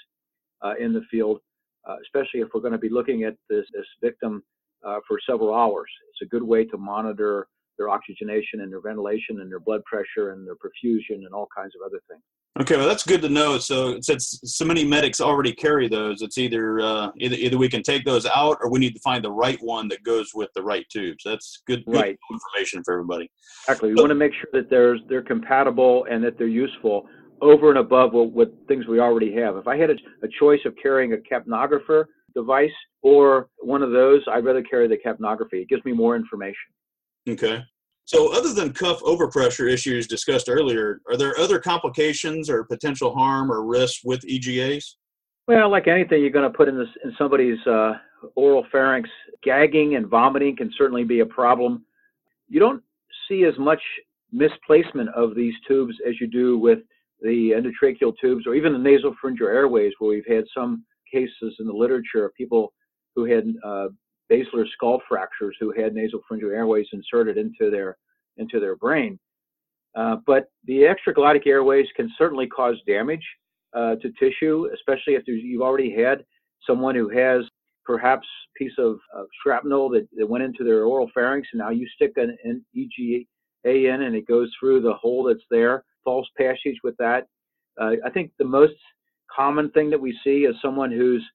uh, 0.63 0.73
in 0.80 0.93
the 0.93 1.02
field, 1.12 1.39
uh, 1.88 1.95
especially 2.02 2.41
if 2.41 2.49
we're 2.54 2.62
going 2.62 2.73
to 2.73 2.80
be 2.80 2.89
looking 2.89 3.23
at 3.23 3.36
this, 3.49 3.65
this 3.73 3.86
victim 4.02 4.43
uh, 4.86 4.99
for 5.08 5.19
several 5.28 5.54
hours. 5.54 5.89
It's 6.10 6.28
a 6.28 6.30
good 6.30 6.43
way 6.43 6.65
to 6.65 6.78
monitor 6.78 7.47
their 7.78 7.89
oxygenation 7.89 8.62
and 8.62 8.71
their 8.71 8.82
ventilation 8.82 9.39
and 9.41 9.52
their 9.52 9.60
blood 9.60 9.84
pressure 9.86 10.32
and 10.32 10.45
their 10.45 10.56
perfusion 10.56 11.25
and 11.25 11.34
all 11.34 11.47
kinds 11.56 11.73
of 11.75 11.86
other 11.86 12.02
things. 12.10 12.21
Okay, 12.59 12.75
well 12.75 12.88
that's 12.88 13.03
good 13.03 13.21
to 13.21 13.29
know. 13.29 13.57
So 13.57 13.99
since 14.01 14.39
so 14.43 14.65
many 14.65 14.83
medics 14.83 15.21
already 15.21 15.53
carry 15.53 15.88
those, 15.88 16.21
it's 16.21 16.38
either 16.38 16.81
uh, 16.81 17.12
either 17.17 17.35
either 17.35 17.57
we 17.57 17.69
can 17.69 17.83
take 17.83 18.03
those 18.03 18.25
out 18.25 18.57
or 18.62 18.69
we 18.69 18.79
need 18.79 18.93
to 18.95 18.99
find 19.01 19.23
the 19.23 19.31
right 19.31 19.57
one 19.62 19.88
that 19.89 20.03
goes 20.03 20.31
with 20.33 20.49
the 20.55 20.63
right 20.63 20.85
tubes. 20.91 21.23
That's 21.23 21.62
good, 21.67 21.85
good 21.85 21.95
right. 21.95 22.19
information 22.31 22.83
for 22.83 22.95
everybody. 22.95 23.31
Exactly. 23.63 23.89
We 23.89 23.95
but, 23.95 24.01
want 24.01 24.12
to 24.12 24.15
make 24.15 24.33
sure 24.33 24.49
that 24.53 24.69
there's 24.69 24.99
they're 25.07 25.21
compatible 25.21 26.05
and 26.09 26.23
that 26.23 26.38
they're 26.38 26.47
useful 26.47 27.07
over 27.41 27.69
and 27.69 27.77
above 27.77 28.13
what, 28.13 28.31
what 28.31 28.51
things 28.67 28.88
we 28.88 28.99
already 28.99 29.33
have. 29.35 29.55
If 29.55 29.67
I 29.67 29.77
had 29.77 29.89
a, 29.91 29.95
a 30.23 30.27
choice 30.39 30.59
of 30.65 30.73
carrying 30.81 31.13
a 31.13 31.17
capnographer 31.17 32.05
device 32.35 32.69
or 33.01 33.47
one 33.59 33.81
of 33.81 33.91
those, 33.91 34.21
I'd 34.29 34.43
rather 34.43 34.63
carry 34.63 34.88
the 34.88 34.97
capnography. 34.97 35.62
It 35.62 35.69
gives 35.69 35.85
me 35.85 35.93
more 35.93 36.15
information. 36.15 36.55
Okay. 37.27 37.63
So, 38.09 38.35
other 38.35 38.55
than 38.55 38.73
cuff 38.73 39.01
overpressure 39.01 39.71
issues 39.71 40.07
discussed 40.07 40.49
earlier, 40.49 40.99
are 41.07 41.15
there 41.15 41.37
other 41.37 41.59
complications 41.59 42.49
or 42.49 42.63
potential 42.63 43.13
harm 43.13 43.51
or 43.51 43.63
risks 43.63 44.03
with 44.03 44.25
EGAs? 44.25 44.95
Well, 45.47 45.69
like 45.69 45.87
anything 45.87 46.21
you're 46.21 46.31
going 46.31 46.51
to 46.51 46.57
put 46.57 46.67
in 46.67 46.75
this 46.75 46.87
in 47.03 47.13
somebody's 47.19 47.59
uh, 47.67 47.99
oral 48.33 48.65
pharynx, 48.71 49.07
gagging 49.43 49.95
and 49.95 50.07
vomiting 50.07 50.55
can 50.57 50.71
certainly 50.75 51.03
be 51.03 51.19
a 51.19 51.25
problem. 51.27 51.85
You 52.47 52.59
don't 52.59 52.81
see 53.27 53.43
as 53.43 53.53
much 53.59 53.81
misplacement 54.31 55.09
of 55.09 55.35
these 55.35 55.53
tubes 55.67 55.93
as 56.07 56.15
you 56.19 56.25
do 56.25 56.57
with 56.57 56.79
the 57.21 57.51
endotracheal 57.51 58.13
tubes 58.19 58.47
or 58.47 58.55
even 58.55 58.73
the 58.73 58.79
nasopharyngeal 58.79 59.41
airways, 59.41 59.93
where 59.99 60.09
we've 60.09 60.35
had 60.35 60.45
some 60.51 60.83
cases 61.13 61.53
in 61.59 61.67
the 61.67 61.73
literature 61.73 62.25
of 62.25 62.33
people 62.33 62.73
who 63.15 63.25
had 63.25 63.53
uh, 63.63 63.89
basilar 64.29 64.65
skull 64.73 65.01
fractures 65.07 65.55
who 65.59 65.71
had 65.71 65.93
nasopharyngeal 65.93 66.53
airways 66.55 66.87
inserted 66.93 67.37
into 67.37 67.69
their 67.69 67.97
into 68.37 68.59
their 68.59 68.75
brain. 68.75 69.19
Uh, 69.95 70.17
but 70.25 70.45
the 70.65 70.83
extraglottic 70.83 71.45
airways 71.47 71.87
can 71.95 72.09
certainly 72.17 72.47
cause 72.47 72.75
damage 72.87 73.25
uh, 73.75 73.95
to 73.95 74.11
tissue, 74.19 74.67
especially 74.73 75.15
if 75.15 75.23
you've 75.27 75.61
already 75.61 75.93
had 75.93 76.23
someone 76.65 76.95
who 76.95 77.09
has 77.09 77.43
perhaps 77.85 78.27
a 78.27 78.63
piece 78.63 78.77
of, 78.77 78.99
of 79.13 79.25
shrapnel 79.41 79.89
that, 79.89 80.07
that, 80.15 80.29
went 80.29 80.43
into 80.43 80.63
their 80.63 80.83
oral 80.83 81.09
pharynx, 81.13 81.47
and 81.51 81.59
now 81.59 81.69
you 81.69 81.87
stick 81.95 82.11
an, 82.17 82.37
an 82.43 82.63
EGA 82.75 83.25
in 83.65 84.03
and 84.03 84.15
it 84.15 84.27
goes 84.27 84.51
through 84.59 84.81
the 84.81 84.93
hole 84.93 85.23
that's 85.23 85.43
there, 85.49 85.83
false 86.03 86.27
passage 86.37 86.77
with 86.83 86.95
that. 86.97 87.25
Uh, 87.81 87.93
I 88.05 88.09
think 88.09 88.31
the 88.37 88.45
most 88.45 88.73
common 89.35 89.69
thing 89.71 89.89
that 89.89 89.99
we 89.99 90.17
see 90.23 90.45
is 90.45 90.55
someone 90.61 90.91
who's 90.91 91.25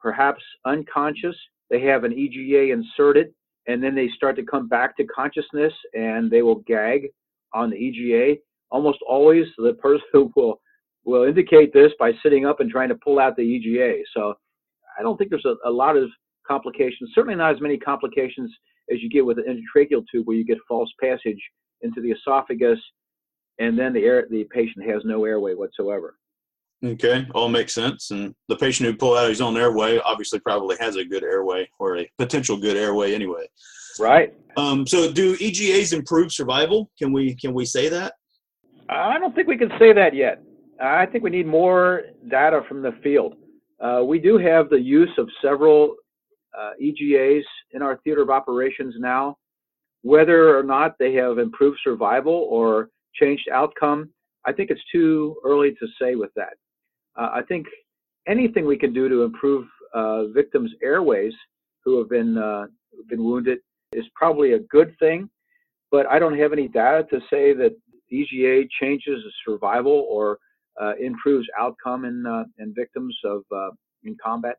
perhaps 0.00 0.42
unconscious 0.64 1.36
they 1.70 1.80
have 1.82 2.04
an 2.04 2.12
EGA 2.12 2.72
inserted, 2.72 3.32
and 3.66 3.82
then 3.82 3.94
they 3.94 4.08
start 4.16 4.36
to 4.36 4.42
come 4.42 4.68
back 4.68 4.96
to 4.96 5.04
consciousness 5.04 5.72
and 5.94 6.30
they 6.30 6.42
will 6.42 6.56
gag 6.66 7.08
on 7.54 7.70
the 7.70 7.76
EGA. 7.76 8.40
Almost 8.70 8.98
always, 9.08 9.46
the 9.58 9.74
person 9.74 10.32
will 10.36 10.60
will 11.04 11.24
indicate 11.24 11.72
this 11.72 11.92
by 11.98 12.12
sitting 12.22 12.44
up 12.44 12.60
and 12.60 12.70
trying 12.70 12.90
to 12.90 12.94
pull 12.94 13.18
out 13.18 13.34
the 13.34 13.42
EGA. 13.42 14.02
So 14.14 14.34
I 14.98 15.02
don't 15.02 15.16
think 15.16 15.30
there's 15.30 15.46
a, 15.46 15.56
a 15.66 15.70
lot 15.70 15.96
of 15.96 16.10
complications. 16.46 17.10
Certainly 17.14 17.36
not 17.36 17.54
as 17.54 17.60
many 17.60 17.78
complications 17.78 18.52
as 18.92 19.00
you 19.00 19.08
get 19.08 19.24
with 19.24 19.38
an 19.38 19.44
endotracheal 19.44 20.04
tube, 20.12 20.26
where 20.26 20.36
you 20.36 20.44
get 20.44 20.58
false 20.68 20.90
passage 21.00 21.40
into 21.82 22.02
the 22.02 22.10
esophagus, 22.10 22.78
and 23.58 23.78
then 23.78 23.92
the 23.92 24.04
air 24.04 24.26
the 24.30 24.44
patient 24.52 24.84
has 24.86 25.02
no 25.04 25.24
airway 25.24 25.54
whatsoever. 25.54 26.16
Okay, 26.82 27.26
all 27.34 27.48
makes 27.48 27.74
sense. 27.74 28.10
And 28.10 28.34
the 28.48 28.56
patient 28.56 28.88
who 28.88 28.96
pulled 28.96 29.18
out 29.18 29.28
his 29.28 29.42
own 29.42 29.56
airway 29.56 29.98
obviously 29.98 30.40
probably 30.40 30.76
has 30.80 30.96
a 30.96 31.04
good 31.04 31.22
airway 31.22 31.68
or 31.78 31.98
a 31.98 32.10
potential 32.18 32.56
good 32.56 32.76
airway 32.76 33.14
anyway. 33.14 33.46
Right. 33.98 34.34
Um, 34.56 34.86
so, 34.86 35.12
do 35.12 35.36
EGAs 35.36 35.92
improve 35.92 36.32
survival? 36.32 36.90
Can 36.98 37.12
we 37.12 37.34
can 37.34 37.52
we 37.52 37.66
say 37.66 37.88
that? 37.90 38.14
I 38.88 39.18
don't 39.18 39.34
think 39.34 39.46
we 39.46 39.58
can 39.58 39.70
say 39.78 39.92
that 39.92 40.14
yet. 40.14 40.42
I 40.80 41.06
think 41.06 41.22
we 41.22 41.30
need 41.30 41.46
more 41.46 42.02
data 42.28 42.62
from 42.66 42.82
the 42.82 42.92
field. 43.02 43.34
Uh, 43.80 44.02
we 44.04 44.18
do 44.18 44.38
have 44.38 44.70
the 44.70 44.80
use 44.80 45.10
of 45.18 45.28
several 45.42 45.96
uh, 46.58 46.70
EGAs 46.80 47.44
in 47.72 47.82
our 47.82 47.98
theater 47.98 48.22
of 48.22 48.30
operations 48.30 48.94
now. 48.98 49.36
Whether 50.02 50.58
or 50.58 50.62
not 50.62 50.96
they 50.98 51.12
have 51.14 51.38
improved 51.38 51.78
survival 51.84 52.46
or 52.50 52.88
changed 53.14 53.48
outcome, 53.52 54.10
I 54.46 54.52
think 54.52 54.70
it's 54.70 54.80
too 54.90 55.36
early 55.44 55.72
to 55.72 55.86
say 56.00 56.14
with 56.14 56.30
that. 56.36 56.54
Uh, 57.20 57.30
I 57.34 57.42
think 57.42 57.66
anything 58.26 58.64
we 58.66 58.78
can 58.78 58.92
do 58.92 59.08
to 59.08 59.22
improve 59.22 59.66
uh, 59.94 60.26
victims' 60.28 60.72
airways 60.82 61.34
who 61.84 61.98
have 61.98 62.08
been 62.08 62.38
uh, 62.38 62.66
been 63.08 63.22
wounded 63.22 63.58
is 63.92 64.04
probably 64.14 64.52
a 64.52 64.60
good 64.60 64.96
thing, 64.98 65.28
but 65.90 66.06
I 66.06 66.18
don't 66.18 66.38
have 66.38 66.52
any 66.52 66.68
data 66.68 67.06
to 67.10 67.20
say 67.30 67.52
that 67.54 67.76
EGA 68.10 68.68
changes 68.80 69.22
survival 69.46 70.06
or 70.08 70.38
uh, 70.80 70.94
improves 71.00 71.46
outcome 71.58 72.04
in 72.04 72.24
uh, 72.26 72.44
in 72.58 72.72
victims 72.74 73.16
of 73.24 73.42
uh, 73.54 73.70
in 74.04 74.16
combat. 74.24 74.56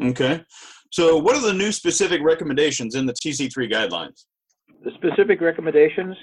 Okay, 0.00 0.44
so 0.92 1.16
what 1.16 1.36
are 1.36 1.42
the 1.42 1.54
new 1.54 1.72
specific 1.72 2.22
recommendations 2.22 2.94
in 2.94 3.06
the 3.06 3.14
TC3 3.14 3.72
guidelines? 3.72 4.26
The 4.84 4.92
specific 4.94 5.40
recommendations, 5.40 6.16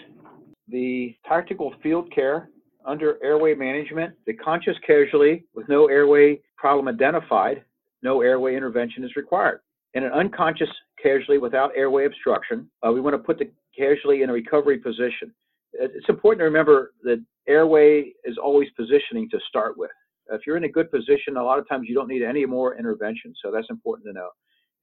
the 0.69 1.13
tactical 1.27 1.73
field 1.83 2.09
care 2.13 2.49
under 2.85 3.23
airway 3.23 3.53
management, 3.53 4.13
the 4.25 4.33
conscious 4.33 4.75
casualty 4.85 5.45
with 5.53 5.67
no 5.69 5.87
airway 5.87 6.39
problem 6.57 6.87
identified, 6.87 7.63
no 8.01 8.21
airway 8.21 8.55
intervention 8.55 9.03
is 9.03 9.15
required. 9.15 9.61
In 9.93 10.03
an 10.03 10.11
unconscious 10.11 10.69
casualty 11.01 11.37
without 11.37 11.71
airway 11.75 12.05
obstruction, 12.05 12.69
uh, 12.85 12.91
we 12.91 13.01
want 13.01 13.13
to 13.13 13.19
put 13.19 13.39
the 13.39 13.49
casualty 13.77 14.23
in 14.23 14.29
a 14.29 14.33
recovery 14.33 14.77
position. 14.77 15.33
It's 15.73 16.09
important 16.09 16.39
to 16.39 16.45
remember 16.45 16.93
that 17.03 17.23
airway 17.47 18.13
is 18.23 18.37
always 18.41 18.69
positioning 18.77 19.29
to 19.31 19.39
start 19.47 19.77
with. 19.77 19.91
If 20.31 20.41
you're 20.47 20.57
in 20.57 20.63
a 20.63 20.69
good 20.69 20.91
position, 20.91 21.37
a 21.37 21.43
lot 21.43 21.59
of 21.59 21.67
times 21.67 21.87
you 21.87 21.95
don't 21.95 22.07
need 22.07 22.23
any 22.23 22.45
more 22.45 22.77
intervention, 22.77 23.33
so 23.43 23.51
that's 23.51 23.69
important 23.69 24.07
to 24.07 24.13
know. 24.13 24.29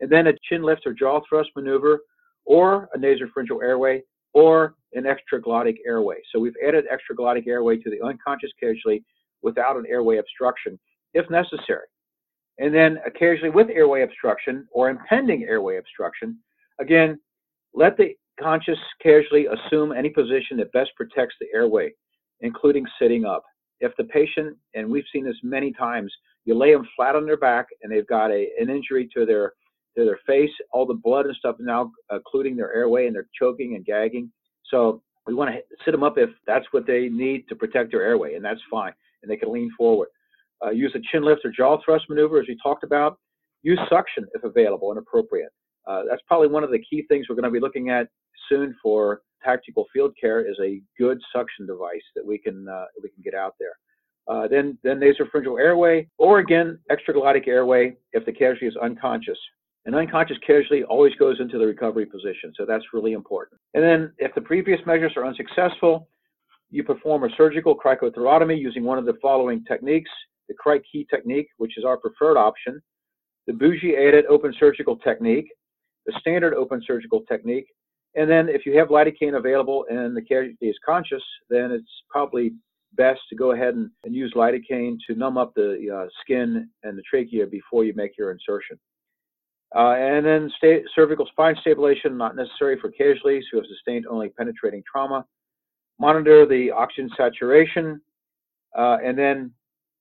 And 0.01 0.11
then 0.11 0.27
a 0.27 0.33
chin 0.49 0.63
lift 0.63 0.83
or 0.87 0.93
jaw 0.93 1.21
thrust 1.29 1.51
maneuver 1.57 2.01
or 2.45 2.89
a 2.95 2.99
nasopharyngeal 2.99 3.63
airway 3.63 4.03
or 4.35 4.75
an 4.95 5.05
extraglottic 5.05 5.77
airway. 5.87 6.17
So 6.33 6.39
we've 6.39 6.57
added 6.67 6.85
extraglottic 6.93 7.47
airway 7.47 7.79
to 7.79 7.91
the 7.91 8.05
unconscious 8.05 8.51
casualty 8.61 9.05
without 9.43 9.77
an 9.77 9.85
airway 9.89 10.19
obstruction 10.19 10.79
if 11.15 11.29
necessary. 11.31 11.87
And 12.59 12.75
then 12.75 12.99
occasionally 13.07 13.51
with 13.51 13.69
airway 13.71 14.03
obstruction 14.03 14.67
or 14.73 14.91
impending 14.91 15.45
airway 15.45 15.79
obstruction, 15.79 16.39
again, 16.81 17.19
let 17.75 17.97
the 17.97 18.15
conscious 18.41 18.79
casualty 19.03 19.47
assume 19.47 19.93
any 19.93 20.11
position 20.11 20.57
that 20.59 20.73
best 20.73 20.91
protects 20.97 21.35
the 21.41 21.47
airway, 21.55 21.93
including 22.41 22.85
sitting 23.01 23.25
up. 23.25 23.43
If 23.81 23.93
the 23.97 24.05
patient, 24.05 24.57
and 24.75 24.89
we've 24.89 25.05
seen 25.13 25.25
this 25.25 25.37
many 25.43 25.73
times, 25.73 26.13
you 26.45 26.55
lay 26.55 26.73
them 26.73 26.87
flat 26.97 27.17
on 27.17 27.27
their 27.27 27.37
back 27.37 27.67
and 27.83 27.91
they've 27.91 28.07
got 28.07 28.31
a, 28.31 28.49
an 28.61 28.69
injury 28.69 29.09
to 29.17 29.25
their 29.27 29.53
to 29.97 30.05
their 30.05 30.21
face, 30.27 30.51
all 30.73 30.87
the 30.87 30.95
blood 30.95 31.27
and 31.27 31.37
stuff 31.37 31.57
now 31.59 31.91
occluding 32.11 32.57
their 32.57 32.73
airway 32.75 33.07
and 33.07 33.15
they're 33.15 33.29
choking 33.39 33.75
and 33.75 33.85
gagging. 33.85 34.31
So 34.71 35.03
we 35.27 35.35
want 35.35 35.51
to 35.51 35.61
sit 35.85 35.93
them 35.93 36.03
up 36.03 36.19
if 36.19 36.31
that's 36.47 36.67
what 36.73 36.87
they 36.87 37.09
need 37.09 37.49
to 37.49 37.55
protect 37.55 37.93
their 37.93 38.03
airway, 38.03 38.35
and 38.35 38.45
that's 38.45 38.61
fine. 38.71 38.93
And 39.23 39.31
they 39.31 39.37
can 39.37 39.53
lean 39.53 39.71
forward. 39.77 40.09
Uh, 40.65 40.71
use 40.71 40.93
a 40.95 41.01
chin 41.11 41.25
lift 41.25 41.43
or 41.45 41.51
jaw 41.51 41.79
thrust 41.85 42.07
maneuver, 42.09 42.41
as 42.41 42.47
we 42.49 42.57
talked 42.63 42.85
about. 42.85 43.19
Use 43.63 43.79
suction 43.89 44.27
if 44.35 44.43
available 44.43 44.91
and 44.91 44.99
appropriate. 44.99 45.51
Uh, 45.87 46.03
that's 46.09 46.23
probably 46.27 46.49
one 46.49 46.65
of 46.65 46.71
the 46.71 46.79
key 46.79 47.05
things 47.09 47.27
we're 47.29 47.35
going 47.35 47.45
to 47.45 47.51
be 47.51 47.61
looking 47.61 47.91
at 47.91 48.09
soon 48.49 48.75
for 48.83 49.23
tactical 49.45 49.87
field 49.93 50.13
care 50.21 50.49
is 50.49 50.57
a 50.63 50.81
good 50.99 51.19
suction 51.35 51.67
device 51.67 52.03
that 52.15 52.25
we 52.25 52.39
can 52.39 52.67
uh, 52.69 52.85
we 53.03 53.09
can 53.11 53.23
get 53.23 53.35
out 53.35 53.55
there. 53.59 53.73
Uh, 54.29 54.47
then 54.47 54.79
then 54.85 55.01
nasopharyngeal 55.01 55.61
airway, 55.61 56.09
or 56.19 56.39
again 56.39 56.79
extraglottic 56.91 57.49
airway 57.49 57.95
if 58.13 58.25
the 58.25 58.33
casualty 58.33 58.67
is 58.67 58.77
unconscious. 58.81 59.39
An 59.85 59.95
unconscious 59.95 60.39
casualty 60.47 60.85
always 60.85 61.15
goes 61.17 61.41
into 61.41 61.59
the 61.59 61.67
recovery 61.67 62.07
position, 62.07 62.53
so 62.57 62.65
that's 62.65 62.85
really 62.93 63.13
important. 63.13 63.61
And 63.75 63.83
then 63.83 64.13
if 64.19 64.33
the 64.35 64.41
previous 64.41 64.81
measures 64.87 65.13
are 65.17 65.27
unsuccessful, 65.27 66.09
you 66.71 66.85
perform 66.85 67.25
a 67.25 67.29
surgical 67.37 67.77
cricothyrotomy 67.77 68.59
using 68.59 68.85
one 68.85 68.99
of 68.99 69.05
the 69.05 69.19
following 69.21 69.65
techniques 69.65 70.11
the 70.49 70.55
CricKey 70.55 71.09
technique, 71.09 71.49
which 71.57 71.79
is 71.79 71.85
our 71.85 71.97
preferred 71.97 72.37
option, 72.37 72.83
the 73.47 73.53
bougie 73.53 73.95
aided 73.95 74.27
open 74.27 74.53
surgical 74.59 74.97
technique, 74.97 75.47
the 76.07 76.13
standard 76.21 76.55
open 76.55 76.83
surgical 76.87 77.23
technique, 77.23 77.67
and 78.15 78.31
then 78.31 78.49
if 78.49 78.67
you 78.67 78.77
have 78.77 78.89
lidocaine 78.89 79.37
available 79.37 79.87
and 79.89 80.17
the 80.17 80.23
casualty 80.23 80.69
is 80.69 80.77
conscious, 80.85 81.23
then 81.49 81.71
it's 81.71 81.91
probably 82.11 82.53
best 82.95 83.21
to 83.31 83.37
go 83.37 83.53
ahead 83.53 83.75
and, 83.75 83.91
and 84.05 84.15
use 84.15 84.33
lidocaine 84.37 84.97
to 85.07 85.15
numb 85.15 85.39
up 85.39 85.53
the 85.55 85.89
uh, 85.91 86.09
skin 86.21 86.69
and 86.83 86.99
the 86.99 87.03
trachea 87.09 87.47
before 87.47 87.85
you 87.85 87.95
make 87.95 88.19
your 88.19 88.31
insertion. 88.31 88.79
Uh, 89.75 89.95
and 89.95 90.25
then 90.25 90.51
cervical 90.95 91.27
spine 91.27 91.57
stabilization, 91.61 92.17
not 92.17 92.37
necessary 92.37 92.79
for 92.79 92.91
casualties 92.91 93.45
who 93.51 93.57
have 93.57 93.67
sustained 93.67 94.07
only 94.07 94.29
penetrating 94.29 94.83
trauma. 94.91 95.25
Monitor 95.99 96.47
the 96.47 96.71
oxygen 96.71 97.11
saturation, 97.17 98.01
uh, 98.77 98.99
and 99.03 99.17
then 99.17 99.53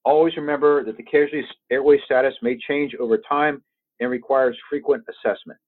Always 0.04 0.36
remember 0.36 0.84
that 0.84 0.98
the 0.98 1.04
casualty's 1.04 1.46
airway 1.70 2.00
status 2.06 2.34
may 2.42 2.58
change 2.58 2.96
over 3.00 3.20
time 3.20 3.62
and 4.00 4.10
requires 4.10 4.58
frequent 4.70 5.04
assessment. 5.08 5.60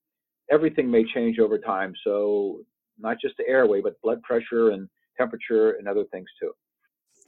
Everything 0.52 0.90
may 0.90 1.04
change 1.14 1.38
over 1.40 1.60
time, 1.60 1.94
so 2.04 2.62
not 3.00 3.18
just 3.22 3.38
the 3.38 3.48
airway, 3.48 3.82
but 3.82 4.02
blood 4.02 4.22
pressure 4.24 4.72
and 4.72 4.90
temperature 5.18 5.72
and 5.72 5.88
other 5.88 6.04
things 6.06 6.28
too. 6.42 6.52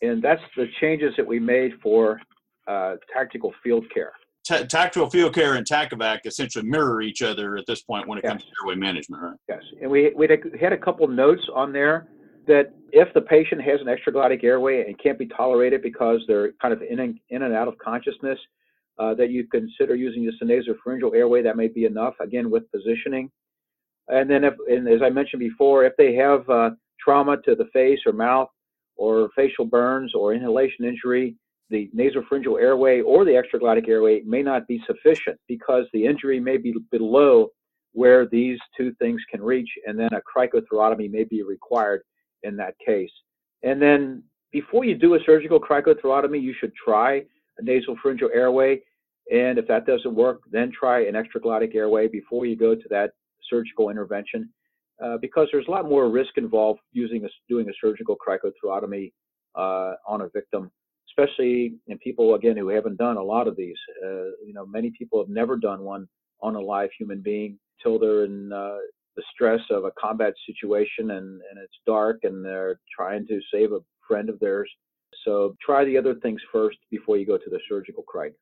And 0.01 0.21
that's 0.21 0.41
the 0.57 0.65
changes 0.81 1.13
that 1.15 1.25
we 1.25 1.39
made 1.39 1.73
for 1.81 2.19
uh, 2.67 2.95
tactical 3.13 3.53
field 3.63 3.85
care. 3.93 4.13
T- 4.45 4.65
tactical 4.65 5.09
field 5.09 5.33
care 5.33 5.55
and 5.55 5.65
TACEVAC 5.65 6.19
essentially 6.25 6.65
mirror 6.65 7.01
each 7.01 7.21
other 7.23 7.57
at 7.57 7.65
this 7.65 7.81
point 7.81 8.07
when 8.07 8.19
it 8.19 8.23
yes. 8.23 8.31
comes 8.31 8.43
to 8.43 8.49
airway 8.61 8.75
management, 8.75 9.23
right? 9.23 9.37
Yes, 9.49 9.63
and 9.81 9.89
we 9.89 10.13
we 10.15 10.27
had 10.59 10.71
a 10.71 10.77
couple 10.77 11.07
notes 11.07 11.41
on 11.53 11.73
there 11.73 12.07
that 12.47 12.73
if 12.91 13.11
the 13.13 13.21
patient 13.21 13.61
has 13.61 13.79
an 13.81 13.87
extraglottic 13.87 14.43
airway 14.43 14.85
and 14.85 14.97
can't 14.99 15.17
be 15.17 15.25
tolerated 15.25 15.81
because 15.81 16.21
they're 16.27 16.51
kind 16.61 16.73
of 16.73 16.81
in 16.83 16.99
and, 16.99 17.19
in 17.29 17.41
and 17.41 17.55
out 17.55 17.67
of 17.67 17.75
consciousness, 17.79 18.37
uh, 18.99 19.13
that 19.15 19.29
you 19.29 19.47
consider 19.47 19.95
using 19.95 20.23
just 20.23 20.41
a 20.41 20.45
nasopharyngeal 20.45 21.15
airway. 21.15 21.41
That 21.41 21.57
may 21.57 21.67
be 21.67 21.85
enough, 21.85 22.13
again, 22.21 22.49
with 22.49 22.71
positioning. 22.71 23.31
And 24.07 24.29
then, 24.29 24.43
if, 24.43 24.53
and 24.69 24.87
as 24.87 25.01
I 25.01 25.09
mentioned 25.09 25.39
before, 25.39 25.85
if 25.85 25.93
they 25.97 26.13
have 26.15 26.47
uh, 26.49 26.69
trauma 26.99 27.37
to 27.41 27.55
the 27.55 27.65
face 27.73 27.99
or 28.05 28.13
mouth 28.13 28.49
or 28.95 29.29
facial 29.35 29.65
burns 29.65 30.13
or 30.13 30.33
inhalation 30.33 30.85
injury, 30.85 31.35
the 31.69 31.89
nasopharyngeal 31.95 32.61
airway 32.61 33.01
or 33.01 33.25
the 33.25 33.31
extraglottic 33.31 33.87
airway 33.87 34.21
may 34.25 34.43
not 34.43 34.67
be 34.67 34.81
sufficient 34.85 35.39
because 35.47 35.85
the 35.93 36.05
injury 36.05 36.39
may 36.39 36.57
be 36.57 36.73
below 36.91 37.49
where 37.93 38.27
these 38.27 38.59
two 38.77 38.93
things 38.99 39.21
can 39.31 39.41
reach, 39.41 39.69
and 39.87 39.97
then 39.97 40.09
a 40.13 40.21
cricothyrotomy 40.21 41.09
may 41.09 41.23
be 41.23 41.43
required 41.43 42.01
in 42.43 42.57
that 42.57 42.75
case. 42.85 43.11
And 43.63 43.81
then 43.81 44.23
before 44.51 44.83
you 44.83 44.95
do 44.95 45.15
a 45.15 45.19
surgical 45.25 45.59
cricothyrotomy, 45.59 46.41
you 46.41 46.53
should 46.59 46.73
try 46.75 47.23
a 47.57 47.63
nasal 47.63 47.95
pharyngeal 48.01 48.29
airway. 48.33 48.81
And 49.31 49.57
if 49.57 49.67
that 49.67 49.85
doesn't 49.85 50.13
work, 50.13 50.41
then 50.51 50.71
try 50.77 51.05
an 51.05 51.15
extraglottic 51.15 51.73
airway 51.73 52.07
before 52.07 52.45
you 52.45 52.55
go 52.55 52.75
to 52.75 52.87
that 52.89 53.11
surgical 53.49 53.89
intervention. 53.89 54.49
Uh, 55.03 55.17
because 55.19 55.47
there's 55.51 55.67
a 55.67 55.71
lot 55.71 55.89
more 55.89 56.09
risk 56.09 56.37
involved 56.37 56.79
using 56.93 57.25
a, 57.25 57.29
doing 57.49 57.67
a 57.69 57.73
surgical 57.81 58.15
cricothyrotomy 58.15 59.11
uh, 59.55 59.93
on 60.07 60.21
a 60.21 60.29
victim, 60.33 60.71
especially 61.17 61.75
in 61.87 61.97
people 61.99 62.35
again 62.35 62.57
who 62.57 62.69
haven't 62.69 62.97
done 62.97 63.17
a 63.17 63.23
lot 63.23 63.47
of 63.47 63.55
these. 63.55 63.77
Uh, 64.03 64.31
you 64.45 64.53
know, 64.53 64.65
many 64.65 64.91
people 64.97 65.19
have 65.19 65.29
never 65.29 65.55
done 65.55 65.81
one 65.81 66.07
on 66.41 66.55
a 66.55 66.59
live 66.59 66.89
human 66.97 67.21
being 67.21 67.57
till 67.81 67.97
they're 67.99 68.25
in 68.25 68.51
uh, 68.51 68.77
the 69.15 69.23
stress 69.33 69.61
of 69.69 69.85
a 69.85 69.91
combat 69.99 70.33
situation 70.45 71.11
and, 71.11 71.41
and 71.49 71.59
it's 71.61 71.79
dark 71.85 72.19
and 72.23 72.43
they're 72.43 72.79
trying 72.95 73.25
to 73.27 73.39
save 73.53 73.71
a 73.71 73.79
friend 74.07 74.29
of 74.29 74.39
theirs. 74.39 74.69
So 75.23 75.55
try 75.65 75.85
the 75.85 75.97
other 75.97 76.15
things 76.15 76.41
first 76.51 76.77
before 76.91 77.17
you 77.17 77.25
go 77.25 77.37
to 77.37 77.49
the 77.49 77.59
surgical 77.69 78.03
cric. 78.03 78.33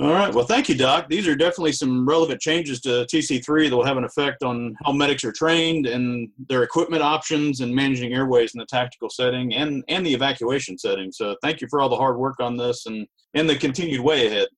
All 0.00 0.10
right. 0.10 0.34
Well, 0.34 0.44
thank 0.44 0.68
you, 0.68 0.74
Doc. 0.74 1.08
These 1.08 1.28
are 1.28 1.36
definitely 1.36 1.70
some 1.70 2.06
relevant 2.08 2.40
changes 2.40 2.80
to 2.80 3.06
TC3 3.12 3.70
that 3.70 3.76
will 3.76 3.84
have 3.84 3.96
an 3.96 4.02
effect 4.02 4.42
on 4.42 4.74
how 4.84 4.90
medics 4.90 5.22
are 5.24 5.30
trained 5.30 5.86
and 5.86 6.28
their 6.48 6.64
equipment 6.64 7.04
options 7.04 7.60
and 7.60 7.72
managing 7.72 8.12
airways 8.12 8.54
in 8.54 8.58
the 8.58 8.66
tactical 8.66 9.08
setting 9.08 9.54
and, 9.54 9.84
and 9.86 10.04
the 10.04 10.12
evacuation 10.12 10.76
setting. 10.76 11.12
So 11.12 11.36
thank 11.42 11.60
you 11.60 11.68
for 11.70 11.80
all 11.80 11.88
the 11.88 11.96
hard 11.96 12.18
work 12.18 12.40
on 12.40 12.56
this 12.56 12.86
and, 12.86 13.06
and 13.34 13.48
the 13.48 13.54
continued 13.54 14.00
way 14.00 14.26
ahead. 14.26 14.48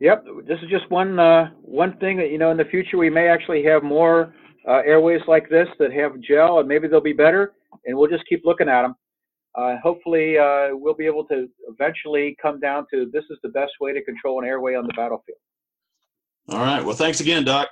Yep. 0.00 0.24
This 0.46 0.58
is 0.62 0.70
just 0.70 0.90
one, 0.90 1.18
uh, 1.18 1.50
one 1.60 1.98
thing 1.98 2.16
that, 2.16 2.30
you 2.30 2.38
know, 2.38 2.50
in 2.50 2.56
the 2.56 2.64
future 2.64 2.96
we 2.96 3.10
may 3.10 3.28
actually 3.28 3.62
have 3.64 3.82
more 3.82 4.32
uh, 4.66 4.80
airways 4.86 5.20
like 5.28 5.48
this 5.50 5.68
that 5.78 5.92
have 5.92 6.18
gel, 6.20 6.60
and 6.60 6.68
maybe 6.68 6.88
they'll 6.88 7.00
be 7.02 7.12
better, 7.12 7.52
and 7.84 7.96
we'll 7.96 8.10
just 8.10 8.26
keep 8.28 8.42
looking 8.44 8.68
at 8.68 8.82
them. 8.82 8.94
Uh, 9.56 9.76
hopefully, 9.82 10.36
uh, 10.38 10.68
we'll 10.72 10.94
be 10.94 11.06
able 11.06 11.24
to 11.24 11.48
eventually 11.68 12.36
come 12.40 12.60
down 12.60 12.86
to 12.92 13.10
this 13.12 13.24
is 13.30 13.38
the 13.42 13.48
best 13.48 13.72
way 13.80 13.92
to 13.92 14.04
control 14.04 14.40
an 14.40 14.46
airway 14.46 14.74
on 14.74 14.86
the 14.86 14.92
battlefield. 14.92 15.38
All 16.50 16.58
right. 16.58 16.84
Well, 16.84 16.94
thanks 16.94 17.20
again, 17.20 17.44
Doc. 17.44 17.68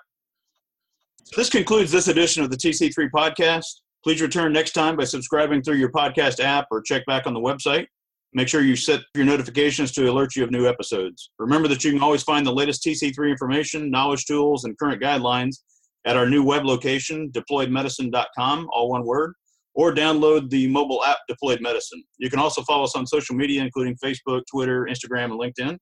This 1.36 1.50
concludes 1.50 1.92
this 1.92 2.08
edition 2.08 2.42
of 2.42 2.50
the 2.50 2.56
TC3 2.56 3.10
podcast. 3.10 3.66
Please 4.02 4.20
return 4.20 4.52
next 4.52 4.72
time 4.72 4.96
by 4.96 5.04
subscribing 5.04 5.62
through 5.62 5.76
your 5.76 5.90
podcast 5.90 6.40
app 6.40 6.66
or 6.70 6.82
check 6.82 7.04
back 7.06 7.26
on 7.26 7.34
the 7.34 7.40
website. 7.40 7.86
Make 8.32 8.48
sure 8.48 8.62
you 8.62 8.76
set 8.76 9.00
your 9.14 9.24
notifications 9.24 9.92
to 9.92 10.10
alert 10.10 10.34
you 10.34 10.42
of 10.42 10.50
new 10.50 10.66
episodes. 10.66 11.30
Remember 11.38 11.68
that 11.68 11.84
you 11.84 11.92
can 11.92 12.02
always 12.02 12.22
find 12.22 12.44
the 12.44 12.52
latest 12.52 12.84
TC3 12.84 13.30
information, 13.30 13.90
knowledge 13.90 14.26
tools, 14.26 14.64
and 14.64 14.76
current 14.78 15.00
guidelines 15.00 15.58
at 16.04 16.16
our 16.16 16.28
new 16.28 16.42
web 16.42 16.64
location, 16.64 17.30
deployedmedicine.com, 17.30 18.68
all 18.72 18.90
one 18.90 19.06
word, 19.06 19.34
or 19.74 19.92
download 19.92 20.50
the 20.50 20.68
mobile 20.68 21.04
app 21.04 21.18
Deployed 21.28 21.60
Medicine. 21.60 22.02
You 22.18 22.30
can 22.30 22.38
also 22.38 22.62
follow 22.62 22.84
us 22.84 22.94
on 22.94 23.06
social 23.06 23.34
media, 23.34 23.62
including 23.62 23.96
Facebook, 24.02 24.42
Twitter, 24.50 24.88
Instagram, 24.88 25.32
and 25.32 25.40
LinkedIn. 25.40 25.78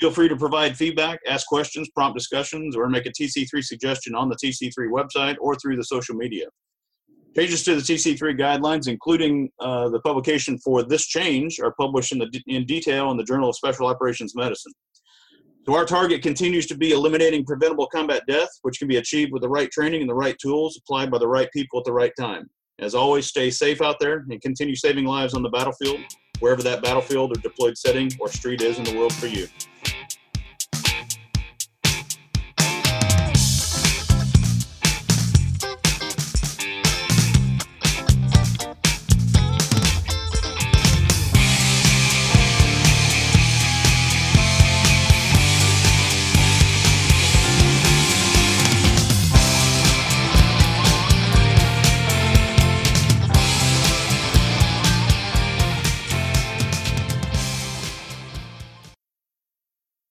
Feel 0.00 0.12
free 0.12 0.28
to 0.28 0.36
provide 0.36 0.76
feedback, 0.76 1.18
ask 1.28 1.46
questions, 1.48 1.90
prompt 1.90 2.16
discussions, 2.16 2.76
or 2.76 2.88
make 2.88 3.06
a 3.06 3.10
TC3 3.10 3.62
suggestion 3.64 4.14
on 4.14 4.28
the 4.28 4.36
TC3 4.36 4.72
website 4.90 5.36
or 5.40 5.56
through 5.56 5.76
the 5.76 5.82
social 5.82 6.14
media. 6.14 6.46
Pages 7.34 7.64
to 7.64 7.74
the 7.74 7.82
TC3 7.82 8.38
guidelines, 8.38 8.88
including 8.88 9.50
uh, 9.60 9.88
the 9.88 10.00
publication 10.00 10.56
for 10.58 10.84
this 10.84 11.06
change, 11.06 11.58
are 11.60 11.74
published 11.78 12.12
in, 12.12 12.18
the, 12.18 12.42
in 12.46 12.64
detail 12.64 13.10
in 13.10 13.16
the 13.16 13.24
Journal 13.24 13.50
of 13.50 13.56
Special 13.56 13.86
Operations 13.86 14.34
Medicine. 14.36 14.72
So 15.66 15.74
our 15.74 15.84
target 15.84 16.22
continues 16.22 16.66
to 16.66 16.76
be 16.76 16.92
eliminating 16.92 17.44
preventable 17.44 17.88
combat 17.88 18.22
death, 18.26 18.48
which 18.62 18.78
can 18.78 18.88
be 18.88 18.96
achieved 18.96 19.32
with 19.32 19.42
the 19.42 19.48
right 19.48 19.70
training 19.70 20.00
and 20.00 20.08
the 20.08 20.14
right 20.14 20.36
tools 20.40 20.78
applied 20.78 21.10
by 21.10 21.18
the 21.18 21.28
right 21.28 21.48
people 21.52 21.80
at 21.80 21.84
the 21.84 21.92
right 21.92 22.12
time. 22.18 22.48
As 22.80 22.94
always, 22.94 23.26
stay 23.26 23.50
safe 23.50 23.82
out 23.82 23.98
there 23.98 24.24
and 24.30 24.40
continue 24.40 24.76
saving 24.76 25.04
lives 25.04 25.34
on 25.34 25.42
the 25.42 25.48
battlefield, 25.48 25.98
wherever 26.38 26.62
that 26.62 26.80
battlefield 26.80 27.36
or 27.36 27.40
deployed 27.40 27.76
setting 27.76 28.08
or 28.20 28.28
street 28.28 28.62
is 28.62 28.78
in 28.78 28.84
the 28.84 28.96
world 28.96 29.12
for 29.12 29.26
you. 29.26 29.48